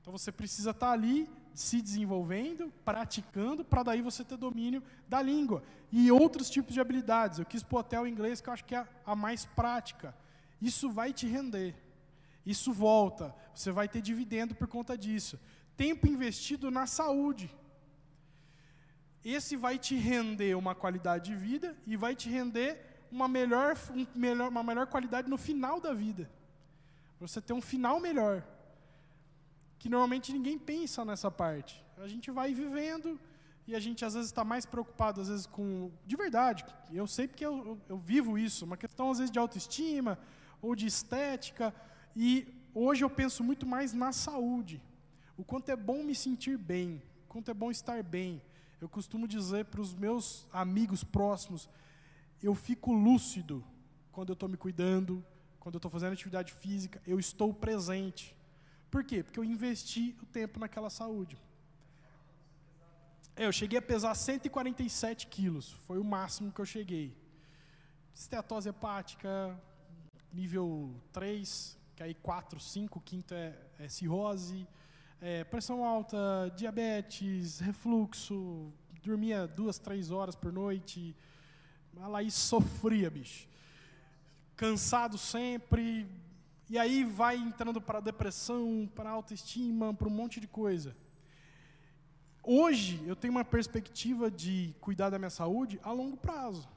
Então 0.00 0.12
você 0.12 0.32
precisa 0.32 0.70
estar 0.70 0.88
tá 0.88 0.92
ali 0.92 1.30
se 1.54 1.82
desenvolvendo, 1.82 2.72
praticando, 2.84 3.64
para 3.64 3.82
daí 3.82 4.00
você 4.00 4.24
ter 4.24 4.36
domínio 4.36 4.82
da 5.08 5.20
língua. 5.20 5.62
E 5.90 6.10
outros 6.10 6.48
tipos 6.48 6.74
de 6.74 6.80
habilidades. 6.80 7.38
Eu 7.38 7.44
quis 7.44 7.62
pôr 7.62 7.78
até 7.78 8.00
o 8.00 8.06
inglês, 8.06 8.40
que 8.40 8.48
eu 8.48 8.52
acho 8.52 8.64
que 8.64 8.74
é 8.74 8.86
a 9.04 9.14
mais 9.14 9.44
prática. 9.44 10.14
Isso 10.60 10.90
vai 10.90 11.12
te 11.12 11.26
render. 11.26 11.74
Isso 12.44 12.72
volta. 12.72 13.34
Você 13.54 13.70
vai 13.70 13.88
ter 13.88 14.00
dividendo 14.00 14.54
por 14.54 14.66
conta 14.66 14.96
disso. 14.96 15.38
Tempo 15.76 16.06
investido 16.06 16.70
na 16.70 16.86
saúde. 16.86 17.54
Esse 19.24 19.54
vai 19.56 19.78
te 19.78 19.94
render 19.94 20.56
uma 20.56 20.74
qualidade 20.74 21.30
de 21.30 21.36
vida 21.36 21.76
e 21.86 21.96
vai 21.96 22.16
te 22.16 22.28
render 22.28 22.91
uma 23.12 23.28
melhor, 23.28 23.76
um 23.94 24.06
melhor, 24.18 24.48
uma 24.48 24.62
melhor 24.62 24.86
qualidade 24.86 25.28
no 25.28 25.36
final 25.36 25.78
da 25.78 25.92
vida. 25.92 26.30
Você 27.20 27.40
ter 27.40 27.52
um 27.52 27.60
final 27.60 28.00
melhor 28.00 28.42
que 29.78 29.88
normalmente 29.88 30.32
ninguém 30.32 30.58
pensa 30.58 31.04
nessa 31.04 31.30
parte. 31.30 31.84
A 31.98 32.08
gente 32.08 32.30
vai 32.30 32.54
vivendo 32.54 33.20
e 33.66 33.76
a 33.76 33.80
gente 33.80 34.04
às 34.04 34.14
vezes 34.14 34.30
está 34.30 34.42
mais 34.42 34.64
preocupado, 34.64 35.20
às 35.20 35.28
vezes 35.28 35.46
com. 35.46 35.90
De 36.06 36.16
verdade, 36.16 36.64
eu 36.90 37.06
sei 37.06 37.28
porque 37.28 37.44
eu, 37.44 37.58
eu, 37.66 37.80
eu, 37.90 37.98
vivo 37.98 38.38
isso, 38.38 38.64
uma 38.64 38.78
questão 38.78 39.10
às 39.10 39.18
vezes 39.18 39.30
de 39.30 39.38
autoestima 39.38 40.18
ou 40.62 40.74
de 40.74 40.86
estética. 40.86 41.74
E 42.16 42.46
hoje 42.74 43.04
eu 43.04 43.10
penso 43.10 43.44
muito 43.44 43.66
mais 43.66 43.92
na 43.92 44.10
saúde. 44.10 44.82
O 45.36 45.44
quanto 45.44 45.68
é 45.68 45.76
bom 45.76 46.02
me 46.02 46.14
sentir 46.14 46.56
bem, 46.56 47.02
o 47.24 47.28
quanto 47.28 47.50
é 47.50 47.54
bom 47.54 47.70
estar 47.70 48.02
bem. 48.02 48.40
Eu 48.80 48.88
costumo 48.88 49.28
dizer 49.28 49.66
para 49.66 49.80
os 49.80 49.94
meus 49.94 50.46
amigos 50.52 51.04
próximos: 51.04 51.68
eu 52.42 52.54
fico 52.54 52.92
lúcido 52.92 53.64
quando 54.10 54.30
eu 54.30 54.34
estou 54.34 54.48
me 54.48 54.56
cuidando, 54.56 55.24
quando 55.60 55.76
eu 55.76 55.78
estou 55.78 55.90
fazendo 55.90 56.12
atividade 56.12 56.52
física, 56.52 57.00
eu 57.06 57.18
estou 57.18 57.54
presente. 57.54 58.36
Por 58.90 59.04
quê? 59.04 59.22
Porque 59.22 59.38
eu 59.38 59.44
investi 59.44 60.16
o 60.22 60.26
tempo 60.26 60.58
naquela 60.58 60.90
saúde. 60.90 61.38
É, 63.34 63.46
eu 63.46 63.52
cheguei 63.52 63.78
a 63.78 63.82
pesar 63.82 64.14
147 64.14 65.26
quilos, 65.28 65.70
foi 65.86 65.98
o 65.98 66.04
máximo 66.04 66.52
que 66.52 66.60
eu 66.60 66.66
cheguei. 66.66 67.16
Estetose 68.14 68.68
hepática, 68.68 69.58
nível 70.32 70.94
3, 71.12 71.78
que 71.96 72.02
aí 72.02 72.14
4, 72.14 72.60
5, 72.60 73.00
quinto 73.00 73.32
é, 73.32 73.56
é 73.78 73.88
cirrose, 73.88 74.66
é, 75.20 75.44
pressão 75.44 75.84
alta, 75.84 76.52
diabetes, 76.56 77.60
refluxo, 77.60 78.70
dormia 79.02 79.46
duas, 79.46 79.78
três 79.78 80.10
horas 80.10 80.36
por 80.36 80.52
noite. 80.52 81.16
A 82.00 82.08
Laís 82.08 82.34
sofria, 82.34 83.10
bicho. 83.10 83.48
Cansado 84.56 85.18
sempre, 85.18 86.06
e 86.68 86.78
aí 86.78 87.04
vai 87.04 87.36
entrando 87.36 87.80
para 87.80 88.00
depressão, 88.00 88.88
para 88.94 89.10
autoestima, 89.10 89.92
para 89.92 90.08
um 90.08 90.10
monte 90.10 90.40
de 90.40 90.46
coisa. 90.46 90.96
Hoje 92.42 93.00
eu 93.06 93.14
tenho 93.14 93.32
uma 93.32 93.44
perspectiva 93.44 94.30
de 94.30 94.74
cuidar 94.80 95.10
da 95.10 95.18
minha 95.18 95.30
saúde 95.30 95.78
a 95.82 95.92
longo 95.92 96.16
prazo. 96.16 96.68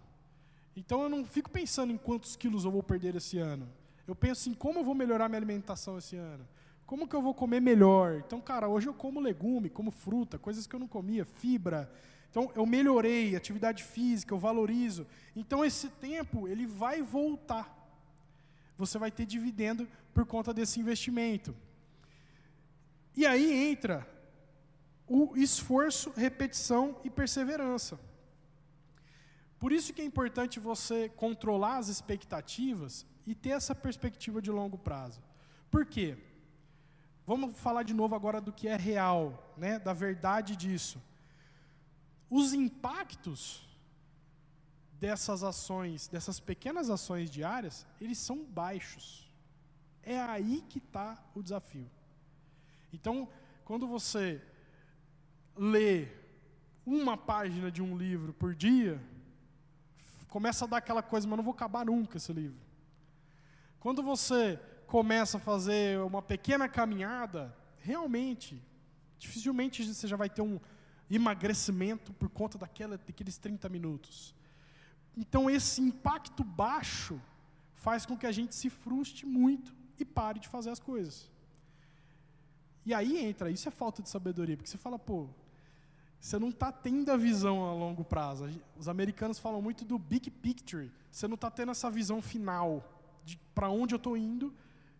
Então 0.75 1.01
eu 1.01 1.10
não 1.10 1.25
fico 1.25 1.49
pensando 1.49 1.91
em 1.91 1.97
quantos 1.97 2.36
quilos 2.36 2.65
eu 2.65 2.71
vou 2.71 2.84
perder 2.84 3.15
esse 3.15 3.38
ano. 3.38 3.67
Eu 4.08 4.13
penso 4.13 4.49
em 4.49 4.54
como 4.54 4.80
eu 4.80 4.84
vou 4.84 4.93
melhorar 4.93 5.28
minha 5.28 5.39
alimentação 5.39 5.97
esse 5.97 6.15
ano. 6.15 6.47
Como 6.86 7.08
que 7.08 7.15
eu 7.15 7.21
vou 7.21 7.34
comer 7.34 7.60
melhor? 7.60 8.21
Então, 8.25 8.39
cara, 8.39 8.67
hoje 8.67 8.88
eu 8.88 8.93
como 8.93 9.19
legume, 9.19 9.69
como 9.69 9.89
fruta, 9.89 10.38
coisas 10.38 10.67
que 10.67 10.75
eu 10.75 10.80
não 10.80 10.88
comia, 10.88 11.25
fibra. 11.25 11.91
Então, 12.36 12.52
eu 12.54 12.65
melhorei, 12.65 13.34
atividade 13.34 13.82
física, 13.82 14.34
eu 14.34 14.38
valorizo. 14.38 15.08
Então, 15.34 15.63
esse 15.63 15.88
tempo, 15.88 16.50
ele 16.50 16.67
vai 16.67 17.02
voltar 17.02 17.76
você 18.78 18.98
vai 18.98 19.12
ter 19.12 19.26
dividendo 19.26 19.88
por 20.13 20.26
conta 20.26 20.54
desse 20.54 20.80
investimento. 20.80 21.56
E 23.15 23.26
aí 23.26 23.52
entra 23.69 24.08
o 25.08 25.36
esforço, 25.36 26.12
repetição 26.12 27.00
e 27.04 27.10
perseverança. 27.10 28.00
Por 29.60 29.71
isso 29.71 29.93
que 29.93 30.02
é 30.02 30.06
importante 30.06 30.60
você 30.60 31.10
controlar 31.10 31.78
as 31.78 31.88
expectativas 31.88 33.06
e 33.26 33.34
ter 33.34 33.52
essa 33.52 33.74
perspectiva 33.74 34.41
de 34.41 34.52
longo 34.52 34.78
prazo. 34.78 35.21
Por 35.71 35.86
quê? 35.86 36.17
Vamos 37.26 37.58
falar 37.58 37.84
de 37.84 37.93
novo 37.93 38.13
agora 38.13 38.41
do 38.41 38.52
que 38.52 38.67
é 38.67 38.76
real, 38.76 39.54
né, 39.58 39.80
da 39.80 39.93
verdade 39.93 40.56
disso. 40.56 41.02
Os 42.30 42.54
impactos 42.54 43.66
dessas 45.00 45.44
ações, 45.44 46.08
dessas 46.08 46.40
pequenas 46.40 46.90
ações 46.90 47.30
diárias, 47.30 47.86
eles 48.00 48.18
são 48.18 48.44
baixos. 48.44 49.30
É 50.02 50.20
aí 50.20 50.64
que 50.70 50.80
está 50.80 51.24
o 51.34 51.42
desafio. 51.42 51.90
Então, 52.94 53.28
quando 53.64 53.88
você 53.88 54.42
lê 55.56 56.08
uma 56.86 57.18
página 57.18 57.72
de 57.72 57.82
um 57.82 57.98
livro 57.98 58.34
por 58.34 58.54
dia, 58.54 59.02
começa 60.30 60.66
a 60.66 60.68
dar 60.68 60.78
aquela 60.78 61.02
coisa, 61.02 61.28
mas 61.28 61.38
não 61.38 61.44
vou 61.44 61.54
acabar 61.54 61.86
nunca 61.86 62.18
esse 62.18 62.32
livro. 62.32 62.60
Quando 63.80 64.04
você 64.04 64.60
começa 64.88 65.38
a 65.38 65.40
fazer 65.40 66.00
uma 66.00 66.22
pequena 66.22 66.68
caminhada, 66.70 67.56
realmente, 67.78 68.62
dificilmente 69.18 69.84
você 69.84 70.08
já 70.08 70.16
vai 70.16 70.30
ter 70.30 70.42
um 70.42 70.60
emagrecimento 71.10 72.13
por 72.13 72.30
conta 72.30 72.58
daquela, 72.58 72.98
daqueles 72.98 73.38
30 73.38 73.70
minutos. 73.70 74.34
Então, 75.15 75.50
esse 75.50 75.82
impacto 75.82 76.44
baixo 76.44 77.22
faz 77.76 78.06
com 78.06 78.18
que 78.18 78.26
a 78.26 78.32
gente 78.32 78.56
se 78.56 78.70
frustre 78.70 79.26
muito 79.26 79.74
e 80.00 80.04
pare 80.04 80.39
de 80.39 80.48
fazer 80.48 80.72
as 80.72 80.80
coisas. 80.80 81.30
E 82.86 82.94
aí 82.94 83.18
entra, 83.18 83.50
isso 83.50 83.68
é 83.68 83.72
falta 83.72 84.02
de 84.02 84.10
sabedoria, 84.10 84.56
porque 84.56 84.70
você 84.70 84.78
fala, 84.78 85.00
pô, 85.00 85.28
você 86.20 86.39
não 86.39 86.50
está 86.50 86.72
tendo 86.72 87.12
a 87.12 87.18
visão 87.18 87.63
a 87.65 87.74
longo 87.74 88.04
prazo. 88.04 88.50
Os 88.78 88.88
americanos 88.88 89.38
falam 89.38 89.62
muito 89.62 89.86
do 89.86 89.98
big 90.00 90.30
picture. 90.32 90.91
Você 91.12 91.28
não 91.28 91.36
está 91.36 91.52
tendo 91.52 91.72
essa 91.72 91.89
visão 91.89 92.22
final 92.22 92.84
de 93.24 93.38
para 93.54 93.70
onde 93.70 93.94
eu 93.94 93.98
estou 93.98 94.18
indo, 94.18 94.54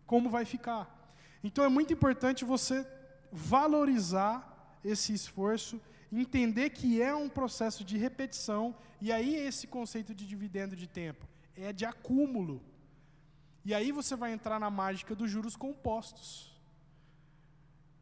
como 0.06 0.30
vai 0.30 0.44
ficar. 0.44 1.12
Então 1.42 1.64
é 1.64 1.68
muito 1.68 1.92
importante 1.92 2.44
você 2.44 2.86
valorizar 3.32 4.78
esse 4.84 5.12
esforço 5.12 5.80
entender 6.20 6.70
que 6.70 7.00
é 7.02 7.14
um 7.14 7.28
processo 7.28 7.84
de 7.84 7.96
repetição, 7.98 8.74
e 9.00 9.12
aí 9.12 9.34
esse 9.34 9.66
conceito 9.66 10.14
de 10.14 10.26
dividendo 10.26 10.76
de 10.76 10.86
tempo 10.86 11.26
é 11.54 11.72
de 11.72 11.84
acúmulo. 11.84 12.62
E 13.64 13.74
aí 13.74 13.90
você 13.90 14.14
vai 14.14 14.32
entrar 14.32 14.60
na 14.60 14.70
mágica 14.70 15.14
dos 15.14 15.30
juros 15.30 15.56
compostos. 15.56 16.54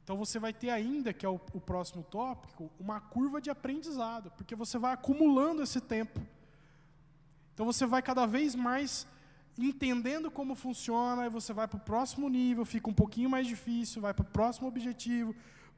Então 0.03 0.17
você 0.19 0.39
vai 0.39 0.53
ter 0.53 0.69
ainda, 0.69 1.15
que 1.15 1.25
é 1.25 1.29
o, 1.29 1.41
o 1.55 1.61
próximo 1.61 2.03
tópico, 2.03 2.71
uma 2.79 3.01
curva 3.01 3.41
de 3.41 3.49
aprendizado, 3.49 4.31
porque 4.33 4.55
você 4.55 4.79
vai 4.79 4.93
acumulando 4.93 5.63
esse 5.63 5.81
tempo. 5.81 6.21
Então 7.55 7.65
você 7.65 7.87
vai 7.87 8.03
cada 8.03 8.27
vez 8.27 8.55
mais 8.55 9.07
entendendo 9.57 10.31
como 10.31 10.55
funciona, 10.55 11.25
e 11.25 11.31
você 11.31 11.53
vai 11.53 11.67
para 11.67 11.79
o 11.79 11.81
próximo 11.81 12.29
nível, 12.29 12.65
fica 12.65 12.91
um 12.91 12.95
pouquinho 12.95 13.31
mais 13.31 13.47
difícil, 13.47 14.03
vai 14.03 14.13
para 14.13 14.23
o 14.23 14.27
próximo 14.27 14.69
objetivo. 14.69 15.35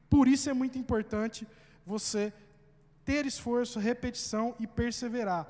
Por 0.09 0.27
isso 0.27 0.49
é 0.49 0.53
muito 0.53 0.77
importante 0.77 1.47
você 1.87 2.33
ter 3.05 3.25
esforço, 3.25 3.79
repetição 3.79 4.53
e 4.59 4.67
perseverar. 4.67 5.47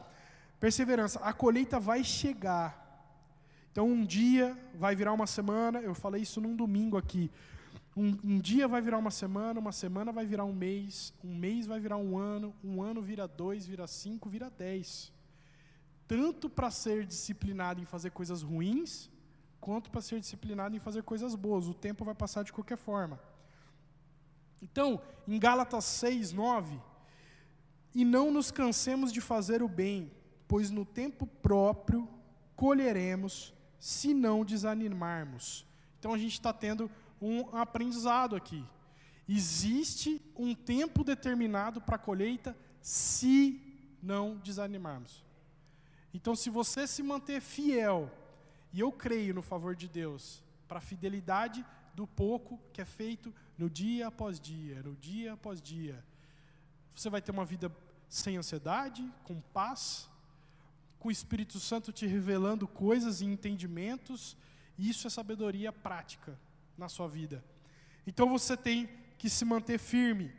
Perseverança, 0.60 1.19
a 1.19 1.34
colheita 1.34 1.80
vai 1.80 2.04
chegar. 2.04 2.69
Então, 3.71 3.88
um 3.88 4.06
dia 4.06 4.56
vai 4.76 4.95
virar 4.95 5.13
uma 5.13 5.26
semana, 5.28 5.80
eu 5.80 5.95
falei 5.95 6.21
isso 6.21 6.39
num 6.39 6.56
domingo 6.56 6.95
aqui. 6.97 7.32
Um, 7.95 8.15
um, 8.23 8.39
dia 8.39 8.67
vai 8.67 8.80
virar 8.80 9.00
uma 9.00 9.10
semana, 9.10 9.60
uma 9.60 9.71
semana 9.71 10.12
vai 10.12 10.26
virar 10.26 10.45
um 10.45 10.54
mês, 10.54 11.12
um 11.23 11.36
mês 11.36 11.65
vai 11.65 11.80
virar 11.80 11.97
um 11.97 12.15
ano, 12.15 12.54
um 12.63 12.82
ano 12.84 13.02
vira 13.02 13.28
dois, 13.28 13.65
vira 13.65 13.88
cinco, 13.88 14.30
vira 14.30 14.52
dez. 14.52 15.12
Tanto 16.08 16.47
para 16.47 16.69
ser 16.69 17.06
disciplinado 17.06 17.82
em 17.82 17.86
fazer 17.86 18.12
coisas 18.12 18.43
ruins, 18.43 19.10
quanto 19.60 19.89
para 19.89 20.02
ser 20.02 20.19
disciplinado 20.19 20.76
em 20.76 20.80
fazer 20.80 21.02
coisas 21.02 21.34
boas. 21.34 21.67
O 21.67 21.73
tempo 21.73 22.06
vai 22.06 22.13
passar 22.13 22.43
de 22.43 22.54
qualquer 22.54 22.78
forma. 22.78 23.19
Então, 24.62 25.02
em 25.28 25.38
Gálatas 25.38 25.86
6, 25.86 26.32
9, 26.34 26.80
e 27.93 28.06
não 28.06 28.32
nos 28.32 28.52
cansemos 28.52 29.12
de 29.12 29.22
fazer 29.22 29.62
o 29.63 29.67
bem, 29.67 30.12
pois 30.48 30.70
no 30.70 30.86
tempo 30.86 31.26
próprio 31.26 32.08
colheremos, 32.56 33.54
se 33.80 34.13
não 34.13 34.43
desanimarmos. 34.43 35.65
Então 36.00 36.13
a 36.13 36.17
gente 36.17 36.34
está 36.34 36.54
tendo 36.54 36.89
um 37.22 37.56
aprendizado 37.56 38.36
aqui. 38.36 38.63
Existe 39.28 40.22
um 40.36 40.56
tempo 40.56 41.04
determinado 41.04 41.82
para 41.82 41.96
a 41.96 42.00
colheita, 42.00 42.58
se 42.82 43.62
não 44.02 44.38
desanimarmos. 44.38 45.26
Então, 46.13 46.36
se 46.36 46.50
você 46.50 46.88
se 46.88 47.04
manter 47.04 47.41
fiel, 47.41 48.12
e 48.72 48.80
eu 48.80 48.91
creio 48.91 49.34
no 49.34 49.41
favor 49.41 49.76
de 49.76 49.88
Deus, 49.88 50.41
para 50.67 50.78
a 50.78 50.82
fidelidade 50.82 51.65
do 51.93 52.08
pouco 52.08 52.60
que 52.72 52.82
é 52.82 52.86
feito 52.86 53.34
no 53.58 53.70
dia 53.70 54.08
após 54.08 54.39
dia, 54.39 54.82
no 54.84 54.96
dia 54.96 55.34
após 55.34 55.62
dia. 55.62 56.04
Você 56.96 57.10
vai 57.10 57.22
ter 57.22 57.32
uma 57.32 57.46
vida 57.46 57.72
sem 58.10 58.38
ansiedade, 58.38 59.10
com 59.24 59.41
paz, 59.41 60.10
com 61.00 61.10
o 61.10 61.12
Espírito 61.12 61.60
Santo 61.60 61.91
te 61.91 62.06
revelando 62.06 62.67
coisas 62.67 63.22
e 63.22 63.26
entendimentos, 63.26 64.38
e 64.78 64.89
isso 64.89 65.08
é 65.08 65.10
sabedoria 65.10 65.72
prática 65.72 66.39
na 66.78 66.88
sua 66.88 67.08
vida. 67.08 67.43
Então 68.06 68.30
você 68.30 68.56
tem 68.56 68.89
que 69.17 69.30
se 69.30 69.43
manter 69.43 69.78
firme. 69.78 70.32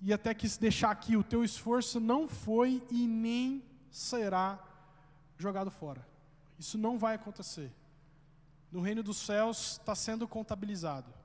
E 0.00 0.12
até 0.12 0.32
que 0.32 0.48
se 0.48 0.60
deixar 0.60 0.90
aqui, 0.90 1.16
o 1.16 1.24
teu 1.24 1.42
esforço 1.42 1.98
não 1.98 2.28
foi 2.28 2.82
e 2.90 3.06
nem 3.06 3.64
será 3.90 4.62
jogado 5.36 5.70
fora. 5.70 6.06
Isso 6.58 6.78
não 6.78 6.98
vai 6.98 7.16
acontecer. 7.16 7.72
No 8.70 8.80
reino 8.80 9.02
dos 9.02 9.16
céus 9.16 9.72
está 9.72 9.94
sendo 9.94 10.28
contabilizado. 10.28 11.17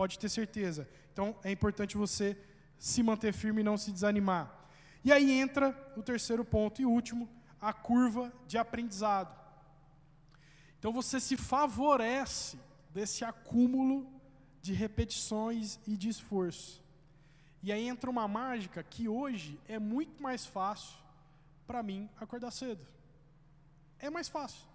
Pode 0.00 0.18
ter 0.18 0.30
certeza. 0.30 0.88
Então 1.12 1.36
é 1.44 1.52
importante 1.52 1.94
você 1.94 2.34
se 2.78 3.02
manter 3.02 3.34
firme 3.34 3.60
e 3.60 3.64
não 3.64 3.76
se 3.76 3.92
desanimar. 3.92 4.66
E 5.04 5.12
aí 5.12 5.30
entra 5.30 5.76
o 5.94 6.02
terceiro 6.02 6.42
ponto 6.42 6.80
e 6.80 6.86
último, 6.86 7.28
a 7.60 7.70
curva 7.70 8.32
de 8.46 8.56
aprendizado. 8.56 9.38
Então 10.78 10.90
você 10.90 11.20
se 11.20 11.36
favorece 11.36 12.58
desse 12.94 13.26
acúmulo 13.26 14.10
de 14.62 14.72
repetições 14.72 15.78
e 15.86 15.98
de 15.98 16.08
esforço. 16.08 16.82
E 17.62 17.70
aí 17.70 17.86
entra 17.86 18.08
uma 18.08 18.26
mágica 18.26 18.82
que 18.82 19.06
hoje 19.06 19.60
é 19.68 19.78
muito 19.78 20.22
mais 20.22 20.46
fácil 20.46 20.98
para 21.66 21.82
mim 21.82 22.08
acordar 22.16 22.52
cedo. 22.52 22.86
É 23.98 24.08
mais 24.08 24.30
fácil. 24.30 24.66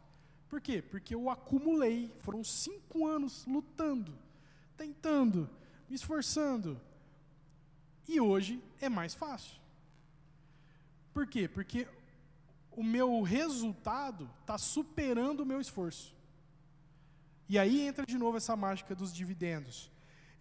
Por 0.47 0.61
quê? 0.61 0.83
Porque 0.83 1.15
eu 1.15 1.31
acumulei, 1.31 2.13
foram 2.19 2.43
cinco 2.43 3.07
anos 3.07 3.43
lutando, 3.47 4.23
tentando, 4.75 5.49
me 5.89 5.95
esforçando. 5.95 6.79
E 8.07 8.19
hoje 8.19 8.61
é 8.79 8.89
mais 8.89 9.13
fácil. 9.13 9.59
Por 11.13 11.25
quê? 11.25 11.47
Porque 11.47 11.87
o 12.71 12.83
meu 12.83 13.21
resultado 13.21 14.29
está 14.41 14.57
superando 14.57 15.41
o 15.41 15.45
meu 15.45 15.61
esforço. 15.61 16.13
E 17.47 17.57
aí 17.57 17.81
entra 17.81 18.05
de 18.05 18.17
novo 18.17 18.37
essa 18.37 18.55
mágica 18.55 18.93
dos 18.93 19.13
dividendos. 19.13 19.91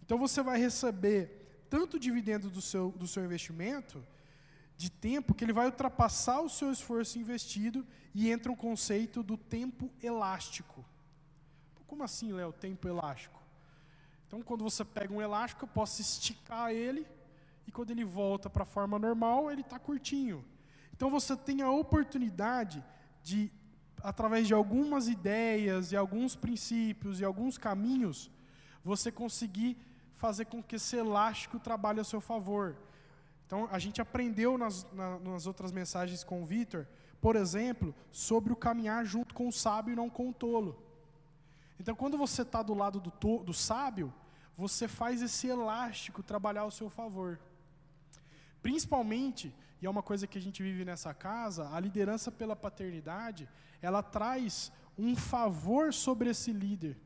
Então 0.03 0.17
você 0.17 0.41
vai 0.41 0.59
receber 0.59 1.65
tanto 1.69 1.99
dividendo 1.99 2.49
do 2.49 2.61
seu, 2.61 2.91
do 2.91 3.07
seu 3.07 3.23
investimento, 3.23 4.05
de 4.77 4.89
tempo, 4.89 5.33
que 5.33 5.43
ele 5.43 5.53
vai 5.53 5.65
ultrapassar 5.67 6.41
o 6.41 6.49
seu 6.49 6.71
esforço 6.71 7.17
investido 7.17 7.85
e 8.13 8.29
entra 8.29 8.51
um 8.51 8.55
conceito 8.55 9.23
do 9.23 9.37
tempo 9.37 9.89
elástico. 10.01 10.85
Como 11.87 12.03
assim, 12.03 12.33
Léo, 12.33 12.51
tempo 12.51 12.87
elástico? 12.87 13.41
Então, 14.35 14.43
quando 14.43 14.65
você 14.65 14.83
pega 14.83 15.13
um 15.13 15.21
elástico, 15.21 15.63
eu 15.63 15.69
posso 15.69 16.01
esticar 16.01 16.69
ele 16.69 17.07
e 17.65 17.71
quando 17.71 17.91
ele 17.91 18.03
volta 18.03 18.49
para 18.49 18.63
a 18.63 18.65
forma 18.65 18.99
normal, 18.99 19.49
ele 19.49 19.61
está 19.61 19.79
curtinho. 19.79 20.43
Então 20.91 21.09
você 21.09 21.37
tem 21.37 21.61
a 21.61 21.71
oportunidade 21.71 22.83
de, 23.23 23.49
através 24.03 24.45
de 24.45 24.53
algumas 24.53 25.07
ideias 25.07 25.93
e 25.93 25.95
alguns 25.95 26.35
princípios 26.35 27.21
e 27.21 27.23
alguns 27.23 27.57
caminhos, 27.57 28.29
você 28.83 29.09
conseguir 29.09 29.77
fazer 30.15 30.43
com 30.43 30.61
que 30.61 30.75
esse 30.75 30.97
elástico 30.97 31.57
trabalhe 31.57 32.01
a 32.01 32.03
seu 32.03 32.19
favor. 32.19 32.75
Então 33.45 33.69
a 33.71 33.79
gente 33.79 34.01
aprendeu 34.01 34.57
nas, 34.57 34.85
na, 34.91 35.17
nas 35.17 35.47
outras 35.47 35.71
mensagens 35.71 36.25
com 36.25 36.43
o 36.43 36.45
Vitor, 36.45 36.85
por 37.21 37.37
exemplo, 37.37 37.95
sobre 38.11 38.51
o 38.51 38.55
caminhar 38.57 39.05
junto 39.05 39.33
com 39.33 39.47
o 39.47 39.53
sábio 39.53 39.93
e 39.93 39.95
não 39.95 40.09
com 40.09 40.27
o 40.27 40.33
tolo. 40.33 40.77
Então 41.79 41.95
quando 41.95 42.17
você 42.17 42.41
está 42.41 42.61
do 42.61 42.73
lado 42.73 42.99
do, 42.99 43.11
to, 43.11 43.41
do 43.41 43.53
sábio, 43.53 44.13
você 44.57 44.87
faz 44.87 45.21
esse 45.21 45.47
elástico 45.47 46.23
trabalhar 46.23 46.61
ao 46.61 46.71
seu 46.71 46.89
favor. 46.89 47.39
Principalmente 48.61 49.53
e 49.81 49.85
é 49.85 49.89
uma 49.89 50.03
coisa 50.03 50.25
que 50.25 50.37
a 50.37 50.41
gente 50.41 50.63
vive 50.63 50.85
nessa 50.85 51.13
casa, 51.13 51.69
a 51.69 51.79
liderança 51.79 52.31
pela 52.31 52.55
paternidade, 52.55 53.47
ela 53.81 54.01
traz 54.01 54.71
um 54.97 55.15
favor 55.15 55.93
sobre 55.93 56.29
esse 56.29 56.51
líder. 56.51 56.97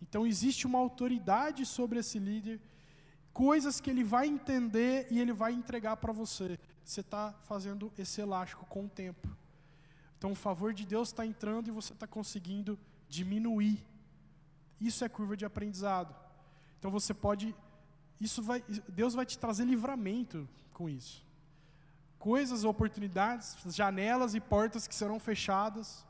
Então 0.00 0.26
existe 0.26 0.66
uma 0.66 0.78
autoridade 0.78 1.64
sobre 1.64 2.00
esse 2.00 2.18
líder, 2.18 2.60
coisas 3.32 3.80
que 3.80 3.88
ele 3.88 4.02
vai 4.02 4.26
entender 4.26 5.06
e 5.10 5.20
ele 5.20 5.32
vai 5.32 5.52
entregar 5.52 5.96
para 5.96 6.12
você. 6.12 6.58
Você 6.84 7.00
está 7.00 7.32
fazendo 7.44 7.92
esse 7.96 8.20
elástico 8.20 8.66
com 8.66 8.84
o 8.84 8.88
tempo. 8.90 9.28
Então 10.18 10.32
o 10.32 10.36
favor 10.36 10.74
de 10.74 10.84
Deus 10.84 11.08
está 11.08 11.24
entrando 11.24 11.68
e 11.68 11.70
você 11.70 11.92
está 11.92 12.06
conseguindo 12.06 12.78
diminuir. 13.08 13.86
Isso 14.80 15.04
é 15.04 15.08
curva 15.08 15.36
de 15.36 15.44
aprendizado. 15.44 16.14
Então 16.82 16.90
você 16.90 17.14
pode, 17.14 17.54
isso 18.20 18.42
vai, 18.42 18.60
Deus 18.88 19.14
vai 19.14 19.24
te 19.24 19.38
trazer 19.38 19.64
livramento 19.64 20.48
com 20.74 20.88
isso 20.88 21.24
coisas, 22.22 22.62
oportunidades, 22.62 23.56
janelas 23.66 24.36
e 24.36 24.40
portas 24.40 24.86
que 24.86 24.94
serão 24.94 25.18
fechadas, 25.18 26.06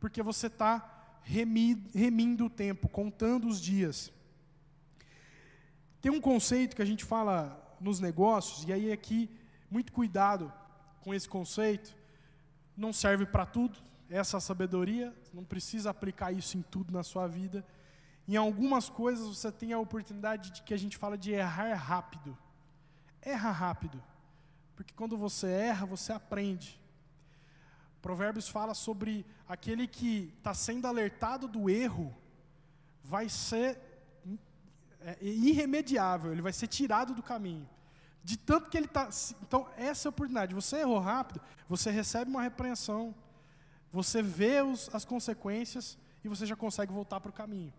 porque 0.00 0.22
você 0.22 0.46
está 0.46 1.20
remindo 1.22 2.46
o 2.46 2.48
tempo, 2.48 2.88
contando 2.88 3.46
os 3.46 3.60
dias. 3.60 4.10
Tem 6.00 6.10
um 6.10 6.22
conceito 6.22 6.74
que 6.74 6.80
a 6.80 6.86
gente 6.86 7.04
fala 7.04 7.76
nos 7.78 8.00
negócios, 8.00 8.66
e 8.66 8.72
aí 8.72 8.90
aqui, 8.90 9.28
muito 9.70 9.92
cuidado 9.92 10.50
com 11.02 11.12
esse 11.12 11.28
conceito, 11.28 11.94
não 12.74 12.90
serve 12.90 13.26
para 13.26 13.44
tudo, 13.44 13.78
essa 14.08 14.40
sabedoria, 14.40 15.14
não 15.34 15.44
precisa 15.44 15.90
aplicar 15.90 16.32
isso 16.32 16.56
em 16.56 16.62
tudo 16.62 16.94
na 16.94 17.02
sua 17.02 17.26
vida. 17.26 17.62
Em 18.28 18.36
algumas 18.36 18.88
coisas 18.88 19.26
você 19.26 19.52
tem 19.52 19.72
a 19.72 19.78
oportunidade 19.78 20.50
de 20.50 20.62
que 20.62 20.74
a 20.74 20.76
gente 20.76 20.96
fala 20.96 21.16
de 21.16 21.32
errar 21.32 21.74
rápido. 21.74 22.36
Erra 23.22 23.50
rápido. 23.50 24.02
Porque 24.74 24.92
quando 24.94 25.16
você 25.16 25.46
erra, 25.46 25.86
você 25.86 26.12
aprende. 26.12 26.80
Provérbios 28.02 28.48
fala 28.48 28.74
sobre 28.74 29.24
aquele 29.48 29.86
que 29.86 30.32
está 30.38 30.54
sendo 30.54 30.86
alertado 30.86 31.48
do 31.48 31.70
erro, 31.70 32.14
vai 33.02 33.28
ser 33.28 33.80
é, 35.00 35.16
irremediável, 35.20 36.32
ele 36.32 36.42
vai 36.42 36.52
ser 36.52 36.66
tirado 36.66 37.14
do 37.14 37.22
caminho. 37.22 37.68
De 38.22 38.36
tanto 38.36 38.68
que 38.68 38.76
ele 38.76 38.86
está. 38.86 39.08
Então, 39.42 39.68
essa 39.76 40.06
é 40.06 40.08
a 40.08 40.10
oportunidade. 40.10 40.54
Você 40.54 40.78
errou 40.78 40.98
rápido, 40.98 41.40
você 41.68 41.90
recebe 41.90 42.30
uma 42.30 42.42
repreensão, 42.42 43.14
você 43.92 44.20
vê 44.20 44.60
os, 44.62 44.92
as 44.92 45.04
consequências 45.04 45.96
e 46.24 46.28
você 46.28 46.44
já 46.44 46.56
consegue 46.56 46.92
voltar 46.92 47.20
para 47.20 47.30
o 47.30 47.32
caminho. 47.32 47.72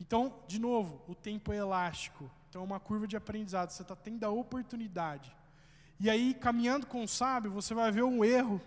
Então, 0.00 0.34
de 0.46 0.58
novo, 0.58 1.02
o 1.08 1.14
tempo 1.14 1.52
é 1.52 1.56
elástico. 1.56 2.30
Então, 2.48 2.62
é 2.62 2.64
uma 2.64 2.80
curva 2.80 3.06
de 3.06 3.16
aprendizado. 3.16 3.70
Você 3.70 3.82
está 3.82 3.96
tendo 3.96 4.24
a 4.24 4.30
oportunidade 4.30 5.36
e 6.00 6.08
aí, 6.08 6.32
caminhando 6.32 6.86
com 6.86 7.02
o 7.02 7.08
sábio, 7.08 7.50
você 7.50 7.74
vai 7.74 7.90
ver 7.90 8.04
um 8.04 8.24
erro 8.24 8.60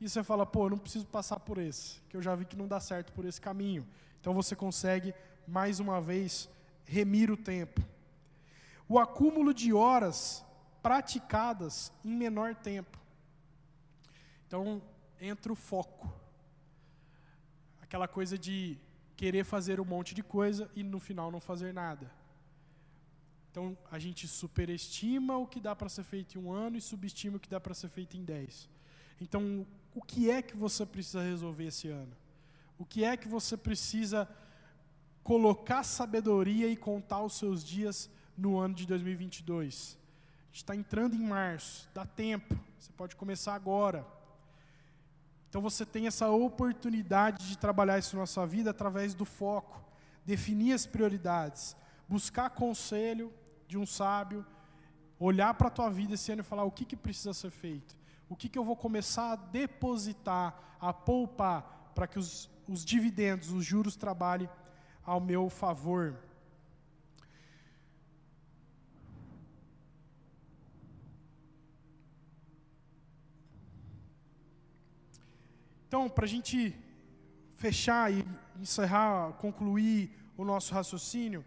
e 0.00 0.08
você 0.08 0.22
fala, 0.24 0.46
pô, 0.46 0.70
não 0.70 0.78
preciso 0.78 1.04
passar 1.04 1.38
por 1.38 1.58
esse, 1.58 2.00
que 2.08 2.16
eu 2.16 2.22
já 2.22 2.34
vi 2.34 2.46
que 2.46 2.56
não 2.56 2.66
dá 2.66 2.80
certo 2.80 3.12
por 3.12 3.26
esse 3.26 3.40
caminho. 3.40 3.86
Então 4.20 4.32
você 4.32 4.56
consegue, 4.56 5.14
mais 5.46 5.80
uma 5.80 6.00
vez, 6.00 6.48
remir 6.86 7.30
o 7.30 7.36
tempo. 7.36 7.82
O 8.88 8.98
acúmulo 8.98 9.52
de 9.52 9.72
horas 9.74 10.42
praticadas 10.82 11.92
em 12.02 12.16
menor 12.16 12.54
tempo. 12.54 12.98
Então, 14.46 14.82
entra 15.20 15.52
o 15.52 15.56
foco. 15.56 16.10
Aquela 17.82 18.08
coisa 18.08 18.38
de 18.38 18.78
querer 19.22 19.44
fazer 19.44 19.80
um 19.80 19.84
monte 19.84 20.16
de 20.16 20.22
coisa 20.36 20.68
e 20.74 20.82
no 20.82 20.98
final 20.98 21.30
não 21.30 21.40
fazer 21.40 21.72
nada. 21.72 22.10
Então, 23.48 23.78
a 23.88 23.96
gente 23.96 24.26
superestima 24.26 25.36
o 25.36 25.46
que 25.46 25.60
dá 25.60 25.76
para 25.76 25.88
ser 25.88 26.02
feito 26.02 26.36
em 26.36 26.42
um 26.42 26.50
ano 26.50 26.76
e 26.76 26.80
subestima 26.80 27.36
o 27.36 27.38
que 27.38 27.48
dá 27.48 27.60
para 27.60 27.72
ser 27.72 27.88
feito 27.88 28.16
em 28.16 28.24
dez. 28.24 28.68
Então, 29.20 29.64
o 29.94 30.02
que 30.02 30.28
é 30.28 30.42
que 30.42 30.56
você 30.56 30.84
precisa 30.84 31.22
resolver 31.22 31.66
esse 31.66 31.86
ano? 31.86 32.10
O 32.76 32.84
que 32.84 33.04
é 33.04 33.16
que 33.16 33.28
você 33.28 33.56
precisa 33.56 34.28
colocar 35.22 35.84
sabedoria 35.84 36.66
e 36.66 36.76
contar 36.76 37.22
os 37.22 37.34
seus 37.34 37.62
dias 37.62 38.10
no 38.36 38.58
ano 38.58 38.74
de 38.74 38.88
2022? 38.88 39.96
A 39.96 40.46
gente 40.46 40.56
está 40.56 40.74
entrando 40.74 41.14
em 41.14 41.22
março, 41.22 41.88
dá 41.94 42.04
tempo, 42.04 42.58
você 42.76 42.90
pode 42.94 43.14
começar 43.14 43.54
agora. 43.54 44.04
Então 45.52 45.60
você 45.60 45.84
tem 45.84 46.06
essa 46.06 46.30
oportunidade 46.30 47.46
de 47.46 47.58
trabalhar 47.58 47.98
isso 47.98 48.16
na 48.16 48.24
sua 48.24 48.46
vida 48.46 48.70
através 48.70 49.12
do 49.12 49.26
foco, 49.26 49.84
definir 50.24 50.72
as 50.72 50.86
prioridades, 50.86 51.76
buscar 52.08 52.48
conselho 52.48 53.30
de 53.68 53.76
um 53.76 53.84
sábio, 53.84 54.46
olhar 55.18 55.52
para 55.52 55.68
a 55.68 55.70
tua 55.70 55.90
vida 55.90 56.14
esse 56.14 56.32
ano 56.32 56.40
e 56.40 56.42
falar 56.42 56.64
o 56.64 56.70
que, 56.70 56.86
que 56.86 56.96
precisa 56.96 57.34
ser 57.34 57.50
feito, 57.50 57.94
o 58.30 58.34
que, 58.34 58.48
que 58.48 58.58
eu 58.58 58.64
vou 58.64 58.74
começar 58.74 59.32
a 59.32 59.36
depositar, 59.36 60.58
a 60.80 60.90
poupar, 60.90 61.92
para 61.94 62.06
que 62.06 62.18
os, 62.18 62.48
os 62.66 62.82
dividendos, 62.82 63.52
os 63.52 63.62
juros 63.62 63.94
trabalhem 63.94 64.48
ao 65.04 65.20
meu 65.20 65.50
favor. 65.50 66.16
Então, 75.92 76.08
para 76.08 76.24
a 76.24 76.28
gente 76.28 76.74
fechar 77.54 78.10
e 78.10 78.26
encerrar, 78.58 79.34
concluir 79.34 80.10
o 80.38 80.42
nosso 80.42 80.72
raciocínio, 80.72 81.44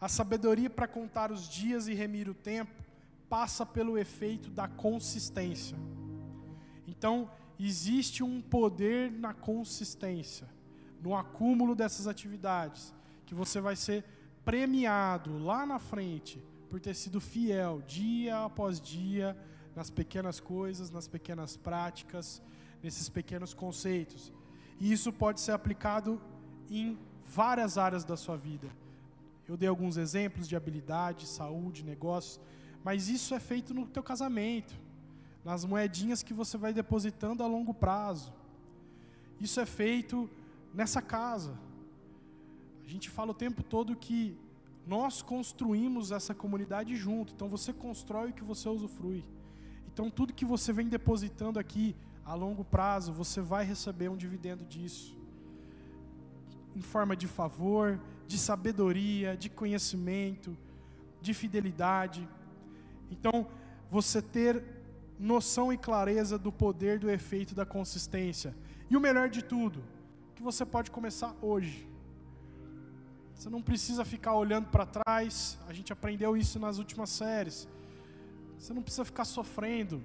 a 0.00 0.08
sabedoria 0.08 0.70
para 0.70 0.88
contar 0.88 1.30
os 1.30 1.46
dias 1.46 1.88
e 1.88 1.92
remir 1.92 2.26
o 2.26 2.32
tempo 2.32 2.72
passa 3.28 3.66
pelo 3.66 3.98
efeito 3.98 4.48
da 4.48 4.66
consistência. 4.66 5.76
Então, 6.88 7.30
existe 7.60 8.22
um 8.22 8.40
poder 8.40 9.12
na 9.12 9.34
consistência, 9.34 10.48
no 11.02 11.14
acúmulo 11.14 11.74
dessas 11.74 12.06
atividades, 12.06 12.94
que 13.26 13.34
você 13.34 13.60
vai 13.60 13.76
ser 13.76 14.06
premiado 14.42 15.36
lá 15.36 15.66
na 15.66 15.78
frente 15.78 16.42
por 16.70 16.80
ter 16.80 16.94
sido 16.94 17.20
fiel 17.20 17.82
dia 17.86 18.42
após 18.42 18.80
dia 18.80 19.36
nas 19.76 19.90
pequenas 19.90 20.40
coisas, 20.40 20.90
nas 20.90 21.06
pequenas 21.06 21.58
práticas, 21.58 22.40
nesses 22.82 23.08
pequenos 23.08 23.54
conceitos. 23.54 24.32
E 24.80 24.92
isso 24.92 25.12
pode 25.12 25.40
ser 25.40 25.52
aplicado 25.52 26.20
em 26.70 26.98
várias 27.26 27.78
áreas 27.78 28.04
da 28.04 28.16
sua 28.16 28.36
vida. 28.36 28.68
Eu 29.48 29.56
dei 29.56 29.68
alguns 29.68 29.96
exemplos 29.96 30.48
de 30.48 30.56
habilidade, 30.56 31.26
saúde, 31.26 31.84
negócios, 31.84 32.40
mas 32.84 33.08
isso 33.08 33.34
é 33.34 33.40
feito 33.40 33.72
no 33.72 33.86
teu 33.86 34.02
casamento, 34.02 34.74
nas 35.44 35.64
moedinhas 35.64 36.22
que 36.22 36.34
você 36.34 36.56
vai 36.58 36.72
depositando 36.72 37.42
a 37.42 37.46
longo 37.46 37.72
prazo. 37.72 38.32
Isso 39.40 39.60
é 39.60 39.66
feito 39.66 40.28
nessa 40.74 41.02
casa. 41.02 41.58
A 42.84 42.88
gente 42.88 43.08
fala 43.10 43.30
o 43.30 43.34
tempo 43.34 43.62
todo 43.62 43.96
que 43.96 44.36
nós 44.86 45.22
construímos 45.22 46.10
essa 46.10 46.34
comunidade 46.34 46.94
junto. 46.96 47.32
Então 47.32 47.48
você 47.48 47.72
constrói 47.72 48.30
o 48.30 48.32
que 48.32 48.44
você 48.44 48.68
usufrui. 48.68 49.24
Então 49.92 50.10
tudo 50.10 50.32
que 50.32 50.44
você 50.44 50.72
vem 50.72 50.88
depositando 50.88 51.58
aqui 51.58 51.94
a 52.24 52.34
longo 52.34 52.64
prazo, 52.64 53.12
você 53.12 53.40
vai 53.40 53.64
receber 53.64 54.08
um 54.08 54.16
dividendo 54.16 54.64
disso. 54.64 55.16
Em 56.74 56.80
forma 56.80 57.16
de 57.16 57.26
favor, 57.26 58.00
de 58.26 58.38
sabedoria, 58.38 59.36
de 59.36 59.50
conhecimento, 59.50 60.56
de 61.20 61.34
fidelidade. 61.34 62.26
Então, 63.10 63.46
você 63.90 64.22
ter 64.22 64.64
noção 65.18 65.72
e 65.72 65.76
clareza 65.76 66.38
do 66.38 66.50
poder 66.50 66.98
do 66.98 67.10
efeito 67.10 67.54
da 67.54 67.66
consistência. 67.66 68.54
E 68.88 68.96
o 68.96 69.00
melhor 69.00 69.28
de 69.28 69.42
tudo, 69.42 69.82
que 70.34 70.42
você 70.42 70.64
pode 70.64 70.90
começar 70.90 71.34
hoje. 71.40 71.88
Você 73.34 73.48
não 73.48 73.62
precisa 73.62 74.04
ficar 74.04 74.34
olhando 74.34 74.68
para 74.68 74.86
trás, 74.86 75.58
a 75.68 75.72
gente 75.72 75.92
aprendeu 75.92 76.36
isso 76.36 76.58
nas 76.58 76.78
últimas 76.78 77.10
séries. 77.10 77.68
Você 78.58 78.72
não 78.72 78.82
precisa 78.82 79.04
ficar 79.04 79.24
sofrendo. 79.24 80.02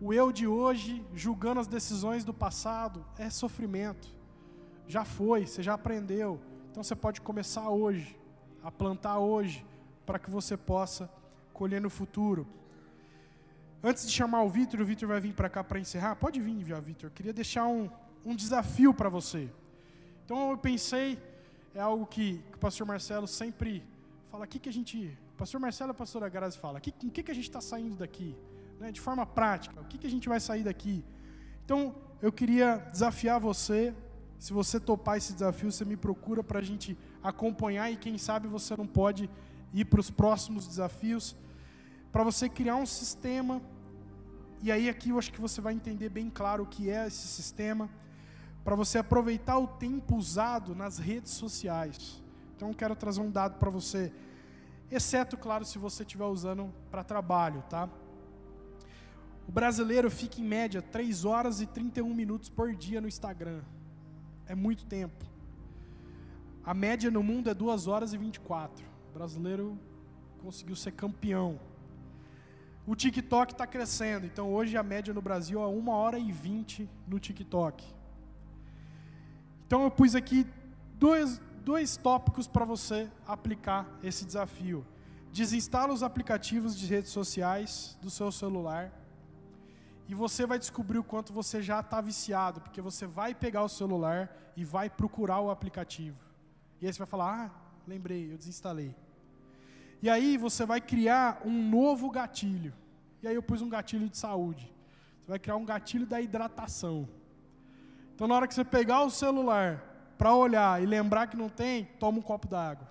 O 0.00 0.14
eu 0.14 0.32
de 0.32 0.46
hoje, 0.46 1.04
julgando 1.14 1.60
as 1.60 1.66
decisões 1.66 2.24
do 2.24 2.32
passado, 2.32 3.04
é 3.18 3.28
sofrimento. 3.28 4.08
Já 4.88 5.04
foi, 5.04 5.46
você 5.46 5.62
já 5.62 5.74
aprendeu. 5.74 6.40
Então 6.70 6.82
você 6.82 6.96
pode 6.96 7.20
começar 7.20 7.68
hoje, 7.68 8.18
a 8.62 8.70
plantar 8.70 9.18
hoje, 9.18 9.66
para 10.06 10.18
que 10.18 10.30
você 10.30 10.56
possa 10.56 11.10
colher 11.52 11.82
no 11.82 11.90
futuro. 11.90 12.46
Antes 13.82 14.06
de 14.06 14.12
chamar 14.12 14.42
o 14.42 14.48
Vitor, 14.48 14.80
o 14.80 14.86
Vitor 14.86 15.06
vai 15.06 15.20
vir 15.20 15.34
para 15.34 15.50
cá 15.50 15.62
para 15.62 15.78
encerrar. 15.78 16.16
Pode 16.16 16.40
vir, 16.40 16.64
viu, 16.64 16.80
Vitor. 16.80 17.10
Queria 17.10 17.32
deixar 17.32 17.66
um, 17.66 17.90
um 18.24 18.34
desafio 18.34 18.94
para 18.94 19.10
você. 19.10 19.52
Então 20.24 20.50
eu 20.50 20.56
pensei, 20.56 21.18
é 21.74 21.80
algo 21.80 22.06
que, 22.06 22.38
que, 22.50 22.56
o 22.56 22.58
pastor 22.58 22.86
Marcelo 22.86 23.26
sempre 23.26 23.84
fala, 24.30 24.44
aqui 24.44 24.58
que 24.58 24.68
a 24.68 24.72
gente 24.72 25.18
pastor 25.36 25.60
Marcelo 25.60 25.90
e 25.90 25.92
a 25.92 25.94
pastora 25.94 26.28
Grazi 26.28 26.58
falam, 26.58 26.78
o 26.78 26.80
que, 26.80 26.92
que, 26.92 27.22
que 27.22 27.30
a 27.30 27.34
gente 27.34 27.48
está 27.48 27.60
saindo 27.60 27.96
daqui? 27.96 28.36
Né, 28.80 28.90
de 28.90 28.98
forma 28.98 29.26
prática, 29.26 29.78
o 29.78 29.84
que, 29.84 29.98
que 29.98 30.06
a 30.06 30.10
gente 30.10 30.26
vai 30.26 30.40
sair 30.40 30.64
daqui? 30.64 31.04
Então, 31.62 31.94
eu 32.22 32.32
queria 32.32 32.78
desafiar 32.90 33.38
você, 33.38 33.94
se 34.38 34.54
você 34.54 34.80
topar 34.80 35.18
esse 35.18 35.34
desafio, 35.34 35.70
você 35.70 35.84
me 35.84 35.98
procura 35.98 36.42
para 36.42 36.60
a 36.60 36.62
gente 36.62 36.96
acompanhar 37.22 37.90
e 37.92 37.96
quem 37.98 38.16
sabe 38.16 38.48
você 38.48 38.74
não 38.74 38.86
pode 38.86 39.28
ir 39.74 39.84
para 39.84 40.00
os 40.00 40.10
próximos 40.10 40.66
desafios, 40.66 41.36
para 42.10 42.24
você 42.24 42.48
criar 42.48 42.76
um 42.76 42.86
sistema, 42.86 43.60
e 44.62 44.72
aí 44.72 44.88
aqui 44.88 45.10
eu 45.10 45.18
acho 45.18 45.30
que 45.30 45.42
você 45.42 45.60
vai 45.60 45.74
entender 45.74 46.08
bem 46.08 46.30
claro 46.30 46.62
o 46.62 46.66
que 46.66 46.88
é 46.88 47.06
esse 47.06 47.28
sistema, 47.28 47.90
para 48.64 48.74
você 48.74 48.96
aproveitar 48.96 49.58
o 49.58 49.66
tempo 49.66 50.16
usado 50.16 50.74
nas 50.74 50.96
redes 50.96 51.32
sociais. 51.32 52.22
Então, 52.56 52.68
eu 52.68 52.74
quero 52.74 52.96
trazer 52.96 53.20
um 53.20 53.30
dado 53.30 53.58
para 53.58 53.68
você 53.68 54.10
exceto, 54.90 55.36
claro, 55.36 55.66
se 55.66 55.78
você 55.78 56.02
estiver 56.02 56.24
usando 56.24 56.72
para 56.90 57.04
trabalho, 57.04 57.62
tá? 57.68 57.86
O 59.50 59.52
brasileiro 59.52 60.08
fica 60.08 60.40
em 60.40 60.44
média 60.44 60.80
3 60.80 61.24
horas 61.24 61.60
e 61.60 61.66
31 61.66 62.14
minutos 62.14 62.48
por 62.48 62.72
dia 62.72 63.00
no 63.00 63.08
Instagram. 63.08 63.62
É 64.46 64.54
muito 64.54 64.86
tempo. 64.86 65.24
A 66.64 66.72
média 66.72 67.10
no 67.10 67.20
mundo 67.20 67.50
é 67.50 67.52
2 67.52 67.88
horas 67.88 68.12
e 68.12 68.16
24. 68.16 68.86
O 69.08 69.12
brasileiro 69.12 69.76
conseguiu 70.40 70.76
ser 70.76 70.92
campeão. 70.92 71.58
O 72.86 72.94
TikTok 72.94 73.50
está 73.50 73.66
crescendo, 73.66 74.24
então 74.24 74.52
hoje 74.52 74.76
a 74.76 74.84
média 74.84 75.12
no 75.12 75.20
Brasil 75.20 75.60
é 75.60 75.66
1 75.66 75.88
hora 75.88 76.16
e 76.16 76.30
20 76.30 76.88
no 77.08 77.18
TikTok. 77.18 77.84
Então 79.66 79.82
eu 79.82 79.90
pus 79.90 80.14
aqui 80.14 80.46
dois, 80.94 81.42
dois 81.64 81.96
tópicos 81.96 82.46
para 82.46 82.64
você 82.64 83.10
aplicar 83.26 83.98
esse 84.00 84.24
desafio. 84.24 84.86
Desinstala 85.32 85.92
os 85.92 86.04
aplicativos 86.04 86.78
de 86.78 86.86
redes 86.86 87.10
sociais 87.10 87.98
do 88.00 88.10
seu 88.10 88.30
celular 88.30 88.99
e 90.10 90.14
você 90.14 90.44
vai 90.44 90.58
descobrir 90.58 90.98
o 90.98 91.04
quanto 91.04 91.32
você 91.32 91.62
já 91.62 91.78
está 91.78 92.00
viciado, 92.00 92.60
porque 92.60 92.80
você 92.80 93.06
vai 93.06 93.32
pegar 93.32 93.62
o 93.62 93.68
celular 93.68 94.36
e 94.56 94.64
vai 94.64 94.90
procurar 94.90 95.38
o 95.38 95.50
aplicativo. 95.50 96.18
E 96.80 96.86
aí 96.86 96.92
você 96.92 96.98
vai 96.98 97.06
falar: 97.06 97.32
Ah, 97.32 97.50
lembrei, 97.86 98.32
eu 98.32 98.36
desinstalei. 98.36 98.92
E 100.02 100.10
aí 100.10 100.36
você 100.36 100.66
vai 100.66 100.80
criar 100.80 101.40
um 101.44 101.70
novo 101.70 102.10
gatilho. 102.10 102.74
E 103.22 103.28
aí 103.28 103.36
eu 103.36 103.42
pus 103.42 103.62
um 103.62 103.68
gatilho 103.68 104.08
de 104.08 104.16
saúde. 104.16 104.74
Você 105.20 105.28
vai 105.28 105.38
criar 105.38 105.54
um 105.54 105.64
gatilho 105.64 106.06
da 106.06 106.20
hidratação. 106.20 107.08
Então 108.12 108.26
na 108.26 108.34
hora 108.34 108.48
que 108.48 108.54
você 108.54 108.64
pegar 108.64 109.04
o 109.04 109.10
celular 109.10 109.80
para 110.18 110.34
olhar 110.34 110.82
e 110.82 110.86
lembrar 110.86 111.28
que 111.28 111.36
não 111.36 111.48
tem, 111.48 111.84
toma 112.00 112.18
um 112.18 112.22
copo 112.22 112.48
d'água. 112.48 112.88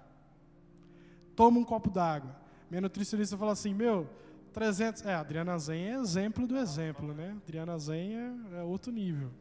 Toma 1.36 1.60
um 1.60 1.66
copo 1.66 1.90
d'água. 1.90 2.34
Minha 2.70 2.80
nutricionista 2.80 3.38
fala 3.38 3.52
assim, 3.52 3.74
meu, 3.74 4.10
300... 4.50 5.06
É, 5.06 5.16
Adriana 5.16 5.58
Zen 5.58 5.84
é 5.84 5.96
exemplo 5.96 6.46
do 6.48 6.58
exemplo, 6.58 7.14
né? 7.14 7.38
Adriana 7.44 7.78
Zen 7.78 8.16
é, 8.16 8.60
é 8.60 8.64
outro 8.64 8.92
nível. 8.92 9.32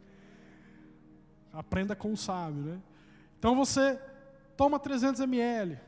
Aprenda 1.52 1.96
com 1.96 2.12
o 2.12 2.16
sábio, 2.16 2.62
né? 2.62 2.82
Então 3.38 3.56
você 3.56 4.00
toma 4.56 4.78
300 4.78 5.20
ml, 5.22 5.78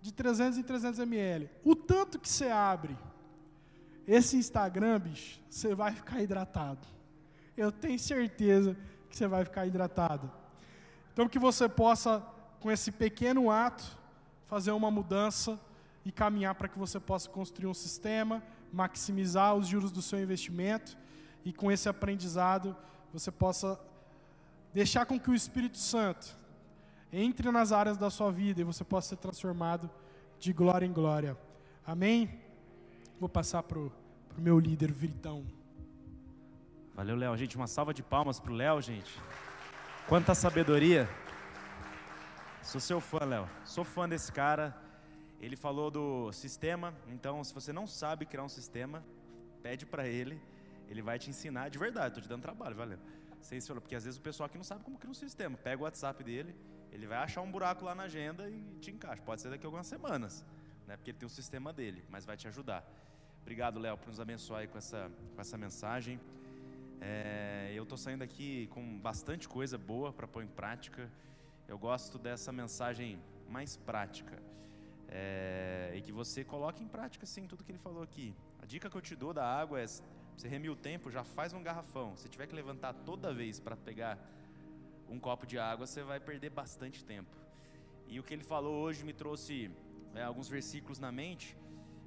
de 0.00 0.12
300 0.12 0.58
em 0.58 0.62
300 0.62 0.98
ml. 1.00 1.50
O 1.64 1.74
tanto 1.74 2.18
que 2.18 2.28
você 2.28 2.48
abre 2.48 2.96
esse 4.06 4.36
Instagram, 4.36 4.98
bicho, 5.00 5.40
você 5.48 5.74
vai 5.74 5.92
ficar 5.92 6.20
hidratado. 6.20 6.86
Eu 7.56 7.70
tenho 7.70 7.98
certeza 7.98 8.76
que 9.08 9.16
você 9.16 9.26
vai 9.28 9.44
ficar 9.44 9.66
hidratado. 9.66 10.30
Então, 11.12 11.28
que 11.28 11.38
você 11.38 11.68
possa, 11.68 12.20
com 12.58 12.70
esse 12.70 12.90
pequeno 12.90 13.50
ato, 13.50 13.84
fazer 14.46 14.70
uma 14.72 14.90
mudança 14.90 15.60
e 16.04 16.10
caminhar 16.10 16.54
para 16.54 16.68
que 16.68 16.78
você 16.78 16.98
possa 16.98 17.28
construir 17.28 17.66
um 17.66 17.74
sistema, 17.74 18.42
maximizar 18.72 19.54
os 19.54 19.66
juros 19.66 19.92
do 19.92 20.00
seu 20.00 20.20
investimento 20.20 20.96
e 21.44 21.52
com 21.52 21.70
esse 21.70 21.88
aprendizado 21.88 22.76
você 23.12 23.30
possa 23.30 23.78
deixar 24.72 25.04
com 25.04 25.20
que 25.20 25.30
o 25.30 25.34
Espírito 25.34 25.78
Santo 25.78 26.36
entre 27.12 27.50
nas 27.50 27.72
áreas 27.72 27.98
da 27.98 28.08
sua 28.08 28.32
vida 28.32 28.60
e 28.60 28.64
você 28.64 28.82
possa 28.82 29.10
ser 29.10 29.16
transformado 29.16 29.90
de 30.38 30.52
glória 30.52 30.86
em 30.86 30.92
glória. 30.92 31.36
Amém? 31.86 32.40
Vou 33.20 33.28
passar 33.28 33.62
para 33.62 33.78
o 33.78 33.92
meu 34.38 34.58
líder, 34.58 34.90
Viritão. 34.90 35.44
Valeu, 36.94 37.16
Léo. 37.16 37.36
Gente, 37.36 37.56
uma 37.56 37.66
salva 37.66 37.92
de 37.92 38.02
palmas 38.02 38.40
para 38.40 38.50
o 38.50 38.54
Léo, 38.54 38.80
gente. 38.80 39.20
Quanta 40.08 40.34
sabedoria. 40.34 41.08
Sou 42.62 42.80
seu 42.80 43.00
fã, 43.00 43.24
Léo. 43.24 43.48
Sou 43.64 43.84
fã 43.84 44.08
desse 44.08 44.32
cara. 44.32 44.76
Ele 45.42 45.56
falou 45.56 45.90
do 45.90 46.32
sistema, 46.32 46.94
então 47.08 47.42
se 47.42 47.52
você 47.52 47.72
não 47.72 47.84
sabe 47.84 48.24
criar 48.24 48.44
um 48.44 48.48
sistema, 48.48 49.04
pede 49.60 49.84
para 49.84 50.06
ele, 50.06 50.40
ele 50.88 51.02
vai 51.02 51.18
te 51.18 51.28
ensinar 51.30 51.68
de 51.68 51.78
verdade. 51.78 52.08
Estou 52.08 52.22
te 52.22 52.28
dando 52.28 52.42
trabalho, 52.42 52.76
valeu. 52.76 52.98
Vocês 53.40 53.66
falam, 53.66 53.80
porque 53.82 53.96
às 53.96 54.04
vezes 54.04 54.20
o 54.20 54.22
pessoal 54.22 54.46
aqui 54.46 54.56
não 54.56 54.64
sabe 54.64 54.84
como 54.84 54.96
criar 54.96 55.10
um 55.10 55.14
sistema. 55.14 55.58
Pega 55.58 55.82
o 55.82 55.84
WhatsApp 55.84 56.22
dele, 56.22 56.54
ele 56.92 57.08
vai 57.08 57.18
achar 57.18 57.40
um 57.40 57.50
buraco 57.50 57.84
lá 57.84 57.92
na 57.92 58.04
agenda 58.04 58.48
e 58.48 58.76
te 58.80 58.92
encaixa. 58.92 59.20
Pode 59.22 59.40
ser 59.40 59.50
daqui 59.50 59.66
a 59.66 59.68
algumas 59.68 59.88
semanas, 59.88 60.44
né? 60.86 60.96
Porque 60.96 61.10
ele 61.10 61.18
tem 61.18 61.26
o 61.26 61.30
sistema 61.30 61.72
dele, 61.72 62.04
mas 62.08 62.24
vai 62.24 62.36
te 62.36 62.46
ajudar. 62.46 62.88
Obrigado, 63.40 63.80
Léo, 63.80 63.98
por 63.98 64.08
nos 64.08 64.20
abençoar 64.20 64.68
com 64.68 64.78
essa, 64.78 65.10
com 65.34 65.40
essa 65.40 65.58
mensagem. 65.58 66.20
É, 67.00 67.72
eu 67.74 67.82
estou 67.82 67.98
saindo 67.98 68.22
aqui 68.22 68.68
com 68.68 68.96
bastante 69.00 69.48
coisa 69.48 69.76
boa 69.76 70.12
para 70.12 70.28
pôr 70.28 70.44
em 70.44 70.46
prática. 70.46 71.10
Eu 71.66 71.76
gosto 71.76 72.16
dessa 72.16 72.52
mensagem 72.52 73.18
mais 73.48 73.76
prática. 73.76 74.40
É, 75.14 75.92
e 75.94 76.00
que 76.00 76.10
você 76.10 76.42
coloque 76.42 76.82
em 76.82 76.88
prática 76.88 77.26
sim 77.26 77.46
tudo 77.46 77.62
que 77.62 77.70
ele 77.70 77.78
falou 77.78 78.02
aqui. 78.02 78.34
A 78.62 78.64
dica 78.64 78.88
que 78.88 78.96
eu 78.96 79.02
te 79.02 79.14
dou 79.14 79.34
da 79.34 79.44
água 79.44 79.78
é: 79.78 79.86
você 79.86 80.48
remir 80.48 80.70
o 80.70 80.76
tempo, 80.76 81.10
já 81.10 81.22
faz 81.22 81.52
um 81.52 81.62
garrafão. 81.62 82.16
Se 82.16 82.30
tiver 82.30 82.46
que 82.46 82.54
levantar 82.54 82.94
toda 82.94 83.34
vez 83.34 83.60
para 83.60 83.76
pegar 83.76 84.18
um 85.10 85.18
copo 85.20 85.46
de 85.46 85.58
água, 85.58 85.86
você 85.86 86.02
vai 86.02 86.18
perder 86.18 86.48
bastante 86.48 87.04
tempo. 87.04 87.36
E 88.08 88.18
o 88.18 88.22
que 88.22 88.32
ele 88.32 88.42
falou 88.42 88.74
hoje 88.82 89.04
me 89.04 89.12
trouxe 89.12 89.70
é, 90.14 90.22
alguns 90.22 90.48
versículos 90.48 90.98
na 90.98 91.12
mente. 91.12 91.58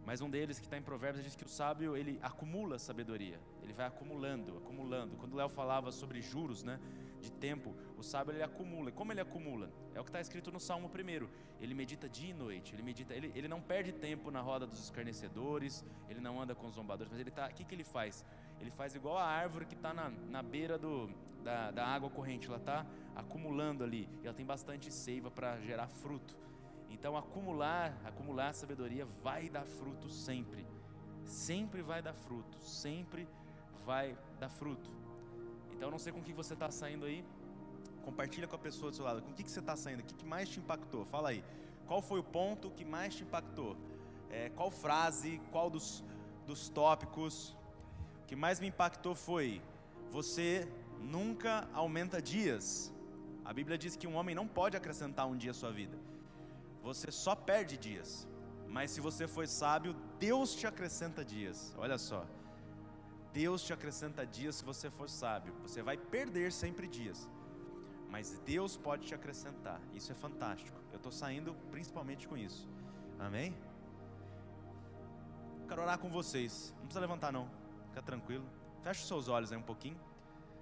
Mas 0.04 0.22
um 0.22 0.30
deles 0.30 0.58
que 0.58 0.66
está 0.66 0.78
em 0.78 0.82
Provérbios 0.82 1.24
diz 1.24 1.36
que 1.36 1.44
o 1.44 1.50
sábio 1.50 1.96
ele 1.96 2.20
acumula 2.24 2.78
sabedoria, 2.78 3.40
ele 3.64 3.74
vai 3.74 3.88
acumulando, 3.88 4.58
acumulando. 4.58 5.16
Quando 5.18 5.34
o 5.34 5.36
Léo 5.36 5.50
falava 5.50 5.92
sobre 5.92 6.22
juros, 6.22 6.64
né, 6.64 6.80
de 7.20 7.32
tempo, 7.32 7.76
o 7.98 8.04
sábio 8.04 8.34
ele 8.34 8.44
acumula. 8.44 8.90
E 8.90 8.94
como 8.94 9.12
ele 9.12 9.22
acumula? 9.22 9.70
É 9.94 10.00
o 10.00 10.04
que 10.04 10.10
está 10.10 10.22
escrito 10.22 10.52
no 10.52 10.60
Salmo 10.60 10.90
primeiro. 10.90 11.30
Ele 11.60 11.74
medita 11.74 12.10
dia 12.10 12.30
e 12.30 12.34
noite. 12.34 12.76
Ele 12.76 12.84
medita, 12.84 13.14
ele, 13.14 13.32
ele 13.36 13.48
não 13.48 13.62
perde 13.62 13.92
tempo 13.92 14.30
na 14.32 14.42
roda 14.42 14.66
dos 14.68 14.80
escarnecedores. 14.80 15.84
Ele 16.10 16.20
não 16.20 16.42
anda 16.42 16.54
com 16.54 16.68
os 16.68 16.76
zombadores. 16.76 17.12
Mas 17.12 17.20
ele 17.20 17.32
tá, 17.32 17.48
o 17.48 17.54
que, 17.54 17.64
que 17.64 17.76
ele 17.76 17.84
faz? 17.84 18.26
Ele 18.60 18.72
faz 18.72 18.96
igual 18.96 19.18
a 19.18 19.26
árvore 19.26 19.66
que 19.66 19.76
está 19.76 19.94
na, 19.94 20.10
na 20.10 20.42
beira 20.42 20.78
do, 20.78 21.10
da, 21.44 21.72
da 21.72 21.86
água 21.86 22.10
corrente. 22.10 22.48
Ela 22.48 22.58
está 22.58 22.86
acumulando 23.16 23.84
ali. 23.84 24.10
E 24.22 24.28
ela 24.28 24.36
tem 24.36 24.46
bastante 24.46 24.92
seiva 24.92 25.32
para 25.32 25.60
gerar 25.62 25.88
fruto. 25.88 26.36
Então 26.90 27.18
acumular, 27.18 27.98
acumular 28.06 28.54
sabedoria 28.54 29.06
vai 29.06 29.50
dar 29.50 29.66
fruto 29.66 30.10
sempre. 30.10 30.66
Sempre 31.26 31.82
vai 31.82 32.02
dar 32.02 32.14
fruto, 32.14 32.60
sempre 32.60 33.28
vai 33.86 34.18
dar 34.40 34.50
fruto. 34.50 34.90
Então 35.72 35.92
não 35.92 36.00
sei 36.00 36.14
com 36.14 36.22
que 36.22 36.32
você 36.32 36.54
está 36.54 36.72
saindo 36.72 37.06
aí. 37.06 37.26
Compartilha 38.06 38.48
com 38.48 38.56
a 38.56 38.60
pessoa 38.60 38.92
do 38.92 38.96
seu 38.96 39.06
lado. 39.06 39.22
Com 39.22 39.32
o 39.32 39.34
que, 39.34 39.44
que 39.44 39.52
você 39.52 39.60
está 39.60 39.76
saindo? 39.76 40.02
O 40.02 40.04
que, 40.04 40.14
que 40.14 40.26
mais 40.26 40.48
te 40.48 40.60
impactou? 40.60 41.04
Fala 41.06 41.30
aí. 41.30 41.44
Qual 41.88 42.02
foi 42.02 42.20
o 42.20 42.24
ponto 42.24 42.72
que 42.72 42.86
mais 42.86 43.16
te 43.16 43.24
impactou? 43.24 43.76
É, 44.30 44.50
qual 44.50 44.72
frase? 44.72 45.42
Qual 45.52 45.70
dos, 45.70 46.04
dos 46.48 46.70
tópicos? 46.70 47.56
O 48.24 48.26
que 48.28 48.36
mais 48.36 48.60
me 48.60 48.68
impactou 48.68 49.16
foi: 49.16 49.62
você 50.12 50.68
nunca 51.00 51.68
aumenta 51.74 52.22
dias. 52.22 52.94
A 53.44 53.54
Bíblia 53.54 53.78
diz 53.78 53.96
que 53.96 54.08
um 54.08 54.16
homem 54.16 54.34
não 54.34 54.48
pode 54.48 54.78
acrescentar 54.78 55.28
um 55.28 55.38
dia 55.38 55.52
à 55.52 55.54
sua 55.54 55.72
vida 55.72 55.98
você 56.86 57.12
só 57.12 57.34
perde 57.36 57.78
dias. 57.78 58.28
Mas 58.68 58.92
se 58.92 59.02
você 59.02 59.28
for 59.28 59.48
sábio, 59.48 59.96
Deus 60.20 60.54
te 60.54 60.68
acrescenta 60.68 61.26
dias. 61.26 61.74
Olha 61.78 61.98
só. 61.98 62.24
Deus 63.34 63.64
te 63.64 63.74
acrescenta 63.74 64.26
dias 64.26 64.58
se 64.58 64.64
você 64.64 64.92
for 64.92 65.10
sábio. 65.10 65.54
Você 65.64 65.82
vai 65.82 65.98
perder 65.98 66.52
sempre 66.52 66.88
dias. 66.88 67.28
Mas 68.16 68.40
Deus 68.46 68.78
pode 68.78 69.06
te 69.08 69.14
acrescentar. 69.14 69.78
Isso 69.94 70.10
é 70.10 70.16
fantástico. 70.16 70.80
Eu 70.90 70.96
estou 70.96 71.12
saindo 71.12 71.54
principalmente 71.70 72.26
com 72.30 72.38
isso. 72.38 72.66
Amém? 73.20 73.54
Quero 75.68 75.82
orar 75.82 76.00
com 76.00 76.10
vocês. 76.10 76.74
Não 76.78 76.86
precisa 76.86 77.02
levantar, 77.02 77.34
não. 77.34 77.50
Fica 77.90 78.02
tranquilo. 78.02 78.46
Feche 78.82 79.02
os 79.02 79.08
seus 79.10 79.28
olhos 79.28 79.52
aí 79.52 79.58
um 79.58 79.68
pouquinho. 79.72 80.00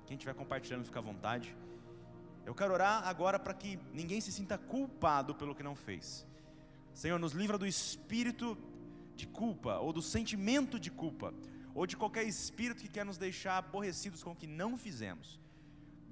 Quem 0.08 0.18
estiver 0.18 0.34
compartilhando, 0.34 0.84
fica 0.84 0.98
à 0.98 1.02
vontade. 1.04 1.56
Eu 2.44 2.56
quero 2.56 2.74
orar 2.74 3.08
agora 3.08 3.38
para 3.38 3.54
que 3.54 3.80
ninguém 3.94 4.20
se 4.20 4.32
sinta 4.32 4.58
culpado 4.58 5.36
pelo 5.36 5.54
que 5.54 5.62
não 5.62 5.76
fez. 5.76 6.26
Senhor, 6.92 7.20
nos 7.20 7.34
livra 7.34 7.60
do 7.60 7.68
espírito 7.68 8.58
de 9.16 9.28
culpa, 9.28 9.78
ou 9.78 9.94
do 9.94 10.02
sentimento 10.02 10.80
de 10.80 10.90
culpa, 10.90 11.32
ou 11.76 11.86
de 11.86 11.96
qualquer 11.96 12.24
espírito 12.24 12.82
que 12.82 12.90
quer 12.90 13.06
nos 13.06 13.20
deixar 13.20 13.60
aborrecidos 13.60 14.24
com 14.24 14.32
o 14.32 14.36
que 14.36 14.48
não 14.48 14.76
fizemos. 14.76 15.43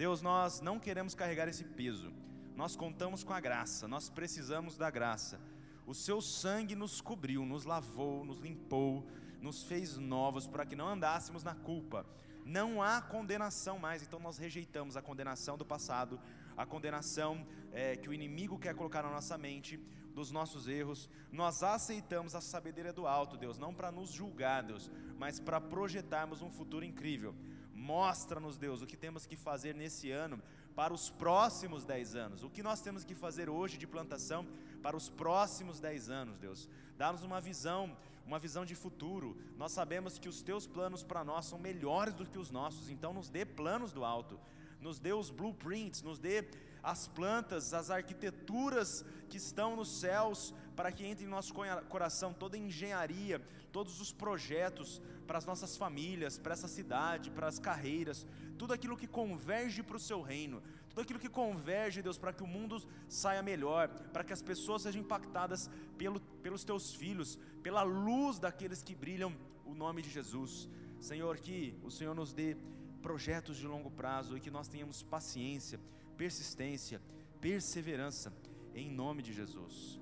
Deus, 0.02 0.20
nós 0.20 0.62
não 0.62 0.80
queremos 0.80 1.14
carregar 1.14 1.48
esse 1.48 1.64
peso. 1.64 2.12
Nós 2.56 2.76
contamos 2.76 3.24
com 3.24 3.34
a 3.34 3.40
graça, 3.40 3.88
nós 3.88 4.10
precisamos 4.10 4.76
da 4.76 4.90
graça. 4.90 5.40
O 5.86 5.94
seu 5.94 6.20
sangue 6.20 6.74
nos 6.74 7.00
cobriu, 7.00 7.46
nos 7.46 7.66
lavou, 7.66 8.26
nos 8.26 8.40
limpou, 8.40 9.06
nos 9.40 9.62
fez 9.62 9.98
novos 9.98 10.48
para 10.48 10.66
que 10.66 10.76
não 10.76 10.88
andássemos 10.88 11.44
na 11.44 11.54
culpa 11.54 12.04
não 12.46 12.82
há 12.82 13.02
condenação 13.02 13.78
mais, 13.78 14.02
então 14.02 14.20
nós 14.20 14.38
rejeitamos 14.38 14.98
a 14.98 15.02
condenação 15.02 15.58
do 15.58 15.66
passado, 15.66 16.20
a 16.58 16.66
condenação 16.66 17.46
é, 17.72 17.96
que 17.96 18.10
o 18.10 18.14
inimigo 18.14 18.58
quer 18.58 18.76
colocar 18.76 19.04
na 19.04 19.10
nossa 19.10 19.38
mente, 19.38 19.80
dos 20.14 20.32
nossos 20.32 20.68
erros, 20.68 21.10
nós 21.32 21.64
aceitamos 21.64 22.36
a 22.36 22.42
sabedoria 22.42 22.92
do 22.92 23.08
alto, 23.08 23.38
Deus, 23.38 23.58
não 23.58 23.74
para 23.74 23.92
nos 23.92 24.12
julgar, 24.12 24.64
Deus, 24.64 24.92
mas 25.18 25.40
para 25.40 25.62
projetarmos 25.62 26.42
um 26.42 26.50
futuro 26.50 26.84
incrível. 26.84 27.34
Mostra-nos, 27.82 28.58
Deus, 28.58 28.84
o 28.84 28.86
que 28.86 28.96
temos 28.96 29.26
que 29.26 29.36
fazer 29.36 29.74
nesse 29.74 30.12
ano 30.12 30.40
para 30.76 30.94
os 30.94 31.10
próximos 31.10 31.84
dez 31.84 32.16
anos, 32.16 32.44
o 32.44 32.50
que 32.50 32.62
nós 32.62 32.80
temos 32.80 33.04
que 33.04 33.16
fazer 33.16 33.50
hoje 33.50 33.76
de 33.76 33.88
plantação 33.88 34.46
para 34.84 34.96
os 34.96 35.10
próximos 35.10 35.80
dez 35.80 36.08
anos, 36.08 36.38
Deus. 36.38 36.70
Dá-nos 36.96 37.24
uma 37.24 37.42
visão 37.42 37.98
uma 38.24 38.38
visão 38.38 38.64
de 38.64 38.76
futuro. 38.76 39.36
Nós 39.58 39.72
sabemos 39.72 40.20
que 40.20 40.30
os 40.30 40.44
teus 40.44 40.68
planos 40.68 41.04
para 41.04 41.24
nós 41.24 41.48
são 41.48 41.58
melhores 41.58 42.16
do 42.16 42.26
que 42.26 42.38
os 42.38 42.52
nossos, 42.52 42.88
então 42.90 43.12
nos 43.14 43.30
dê 43.30 43.44
planos 43.44 43.92
do 43.92 44.06
alto, 44.06 44.40
nos 44.80 45.00
dê 45.00 45.12
os 45.12 45.32
blueprints, 45.32 46.04
nos 46.04 46.20
dê 46.20 46.48
as 46.84 47.08
plantas, 47.08 47.74
as 47.74 47.90
arquiteturas 47.90 49.04
que 49.28 49.38
estão 49.38 49.76
nos 49.76 50.00
céus, 50.00 50.54
para 50.82 50.92
que 50.92 51.06
entre 51.06 51.26
em 51.26 51.28
nosso 51.28 51.54
coração 51.90 52.34
toda 52.34 52.58
engenharia, 52.58 53.40
todos 53.72 54.02
os 54.02 54.12
projetos 54.12 55.00
para 55.28 55.38
as 55.38 55.46
nossas 55.46 55.78
famílias, 55.78 56.40
para 56.40 56.54
essa 56.54 56.68
cidade, 56.68 57.30
para 57.30 57.46
as 57.46 57.60
carreiras, 57.60 58.26
tudo 58.58 58.74
aquilo 58.74 58.98
que 58.98 59.06
converge 59.06 59.84
para 59.84 59.98
o 59.98 60.00
seu 60.00 60.24
reino, 60.24 60.60
tudo 60.90 61.02
aquilo 61.02 61.20
que 61.20 61.30
converge, 61.30 62.02
Deus, 62.02 62.18
para 62.18 62.34
que 62.34 62.42
o 62.42 62.48
mundo 62.48 62.82
saia 63.08 63.44
melhor, 63.44 63.90
para 64.12 64.24
que 64.24 64.34
as 64.34 64.42
pessoas 64.42 64.82
sejam 64.82 65.02
impactadas 65.04 65.70
pelo, 66.00 66.20
pelos 66.42 66.64
teus 66.64 66.96
filhos, 66.96 67.38
pela 67.62 67.84
luz 67.84 68.40
daqueles 68.40 68.82
que 68.82 68.96
brilham 68.96 69.32
o 69.64 69.76
nome 69.76 70.02
de 70.02 70.10
Jesus. 70.10 70.68
Senhor, 71.00 71.38
que 71.38 71.78
o 71.84 71.92
Senhor 71.92 72.16
nos 72.16 72.34
dê 72.34 72.58
projetos 73.04 73.56
de 73.56 73.68
longo 73.68 73.92
prazo 73.92 74.36
e 74.36 74.42
que 74.42 74.50
nós 74.50 74.68
tenhamos 74.68 75.04
paciência, 75.04 75.80
persistência, 76.18 77.00
perseverança, 77.40 78.34
em 78.74 78.90
nome 78.90 79.22
de 79.22 79.32
Jesus. 79.32 80.01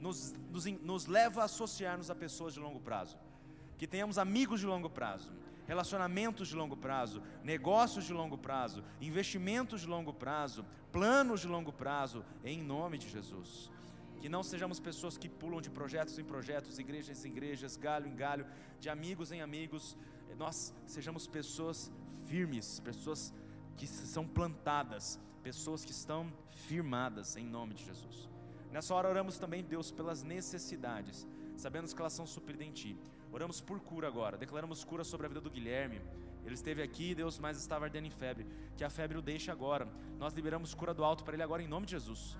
Nos, 0.00 0.32
nos, 0.50 0.64
nos 0.64 1.06
leva 1.06 1.42
a 1.42 1.44
associar-nos 1.44 2.10
a 2.10 2.14
pessoas 2.14 2.54
de 2.54 2.60
longo 2.60 2.80
prazo, 2.80 3.18
que 3.78 3.86
tenhamos 3.86 4.18
amigos 4.18 4.60
de 4.60 4.66
longo 4.66 4.88
prazo 4.88 5.30
relacionamentos 5.70 6.48
de 6.48 6.56
longo 6.56 6.76
prazo, 6.76 7.22
negócios 7.44 8.04
de 8.04 8.12
longo 8.12 8.36
prazo, 8.36 8.82
investimentos 9.00 9.82
de 9.82 9.86
longo 9.86 10.12
prazo, 10.12 10.64
planos 10.90 11.42
de 11.42 11.46
longo 11.46 11.72
prazo, 11.72 12.24
em 12.44 12.60
nome 12.60 12.98
de 12.98 13.08
Jesus. 13.08 13.70
Que 14.20 14.28
não 14.28 14.42
sejamos 14.42 14.80
pessoas 14.80 15.16
que 15.16 15.28
pulam 15.28 15.60
de 15.60 15.70
projetos 15.70 16.18
em 16.18 16.24
projetos, 16.24 16.80
igrejas 16.80 17.24
em 17.24 17.28
igrejas, 17.28 17.76
galho 17.76 18.08
em 18.08 18.16
galho, 18.16 18.46
de 18.80 18.88
amigos 18.88 19.30
em 19.30 19.42
amigos. 19.42 19.96
Nós 20.36 20.74
sejamos 20.86 21.28
pessoas 21.28 21.90
firmes, 22.28 22.80
pessoas 22.80 23.32
que 23.76 23.86
são 23.86 24.26
plantadas, 24.26 25.20
pessoas 25.40 25.84
que 25.84 25.92
estão 25.92 26.32
firmadas 26.66 27.36
em 27.36 27.46
nome 27.46 27.74
de 27.74 27.84
Jesus. 27.84 28.29
Nessa 28.72 28.94
hora 28.94 29.08
oramos 29.08 29.36
também, 29.38 29.62
Deus, 29.62 29.90
pelas 29.90 30.22
necessidades, 30.22 31.26
sabendo 31.56 31.92
que 31.94 32.00
elas 32.00 32.12
são 32.12 32.26
supridas 32.26 32.66
em 32.66 32.72
Ti. 32.72 32.96
Oramos 33.32 33.60
por 33.60 33.80
cura 33.80 34.06
agora. 34.06 34.36
Declaramos 34.36 34.84
cura 34.84 35.04
sobre 35.04 35.26
a 35.26 35.28
vida 35.28 35.40
do 35.40 35.50
Guilherme. 35.50 36.00
Ele 36.44 36.54
esteve 36.54 36.82
aqui, 36.82 37.14
Deus, 37.14 37.38
mas 37.38 37.58
estava 37.58 37.84
ardendo 37.84 38.06
em 38.06 38.10
febre. 38.10 38.46
Que 38.76 38.84
a 38.84 38.90
febre 38.90 39.18
o 39.18 39.22
deixe 39.22 39.50
agora. 39.50 39.88
Nós 40.18 40.32
liberamos 40.32 40.74
cura 40.74 40.94
do 40.94 41.04
alto 41.04 41.24
para 41.24 41.34
ele 41.34 41.42
agora 41.42 41.62
em 41.62 41.68
nome 41.68 41.86
de 41.86 41.92
Jesus. 41.92 42.36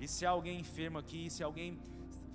E 0.00 0.08
se 0.08 0.26
há 0.26 0.30
alguém 0.30 0.58
enfermo 0.58 0.98
aqui, 0.98 1.30
se 1.30 1.42
alguém 1.42 1.78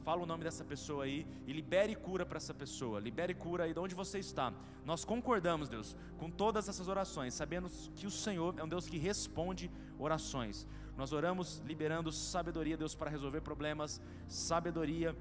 fala 0.10 0.24
o 0.24 0.26
nome 0.26 0.44
dessa 0.44 0.66
pessoa 0.66 1.04
aí 1.04 1.24
e 1.46 1.54
libere 1.54 1.94
cura 1.94 2.26
para 2.26 2.38
essa 2.38 2.52
pessoa, 2.52 3.00
libere 3.00 3.32
cura 3.32 3.66
aí 3.66 3.74
de 3.74 3.80
onde 3.80 3.94
você 3.94 4.18
está. 4.18 4.52
Nós 4.84 5.06
concordamos, 5.06 5.70
Deus, 5.70 5.96
com 6.18 6.32
todas 6.32 6.68
essas 6.68 6.88
orações, 6.88 7.36
sabendo 7.36 7.70
que 7.96 8.08
o 8.08 8.10
Senhor 8.10 8.56
é 8.58 8.64
um 8.64 8.68
Deus 8.68 8.90
que 8.90 8.98
responde 8.98 9.70
orações. 10.00 10.66
Nós 10.98 11.14
oramos 11.14 11.62
liberando 11.64 12.12
sabedoria, 12.12 12.76
Deus, 12.76 12.96
para 12.96 13.08
resolver 13.12 13.42
problemas, 13.42 14.02
sabedoria, 14.28 15.16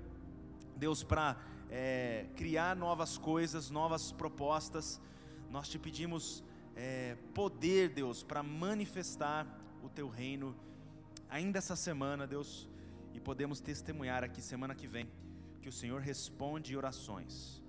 Deus, 0.74 1.03
para 1.03 1.36
é, 1.68 2.24
criar 2.34 2.74
novas 2.74 3.18
coisas, 3.18 3.68
novas 3.68 4.11
propostas. 4.11 4.99
Nós 5.51 5.68
te 5.68 5.78
pedimos 5.78 6.43
é, 6.74 7.14
poder, 7.34 7.91
Deus, 7.91 8.22
para 8.22 8.43
manifestar 8.43 9.47
o 9.82 9.91
teu 9.91 10.09
reino 10.09 10.57
ainda 11.28 11.59
essa 11.59 11.76
semana, 11.76 12.26
Deus, 12.26 12.66
e 13.18 13.20
podemos 13.20 13.58
testemunhar 13.60 14.22
aqui 14.22 14.40
semana 14.40 14.74
que 14.76 14.86
vem 14.86 15.08
que 15.60 15.68
o 15.68 15.72
Senhor 15.72 16.00
responde 16.00 16.76
orações. 16.76 17.60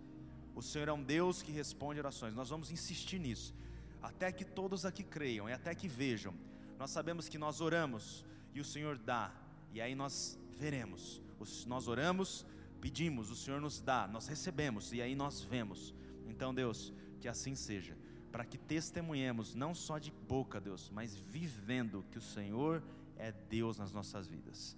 O 0.55 0.61
Senhor 0.61 0.87
é 0.87 0.93
um 0.93 1.01
Deus 1.03 1.41
que 1.41 1.51
responde 1.51 1.99
orações. 1.99 2.35
Nós 2.35 2.49
vamos 2.49 2.69
insistir 2.71 3.19
nisso, 3.19 3.53
até 3.99 4.31
que 4.31 4.45
todos 4.45 4.85
aqui 4.85 5.03
creiam 5.03 5.49
e 5.49 5.53
até 5.53 5.73
que 5.73 5.87
vejam. 5.87 6.35
Nós 6.77 6.91
sabemos 6.91 7.27
que 7.27 7.39
nós 7.39 7.61
oramos 7.61 8.23
e 8.53 8.59
o 8.61 8.65
Senhor 8.65 8.95
dá, 8.97 9.33
e 9.73 9.81
aí 9.81 9.95
nós 9.95 10.37
veremos. 10.51 11.19
Nós 11.65 11.87
oramos 11.87 12.45
pedimos, 12.79 13.29
o 13.29 13.35
Senhor 13.35 13.59
nos 13.59 13.81
dá, 13.81 14.07
nós 14.07 14.27
recebemos 14.27 14.93
e 14.93 15.01
aí 15.01 15.15
nós 15.15 15.41
vemos. 15.41 15.93
Então, 16.27 16.53
Deus, 16.53 16.93
que 17.19 17.27
assim 17.27 17.55
seja, 17.55 17.97
para 18.31 18.45
que 18.45 18.57
testemunhemos 18.57 19.55
não 19.55 19.73
só 19.73 19.97
de 19.97 20.11
boca, 20.11 20.61
Deus, 20.61 20.89
mas 20.93 21.15
vivendo 21.15 22.05
que 22.11 22.19
o 22.19 22.21
Senhor 22.21 22.83
é 23.17 23.31
Deus 23.49 23.77
nas 23.77 23.91
nossas 23.91 24.27
vidas. 24.27 24.77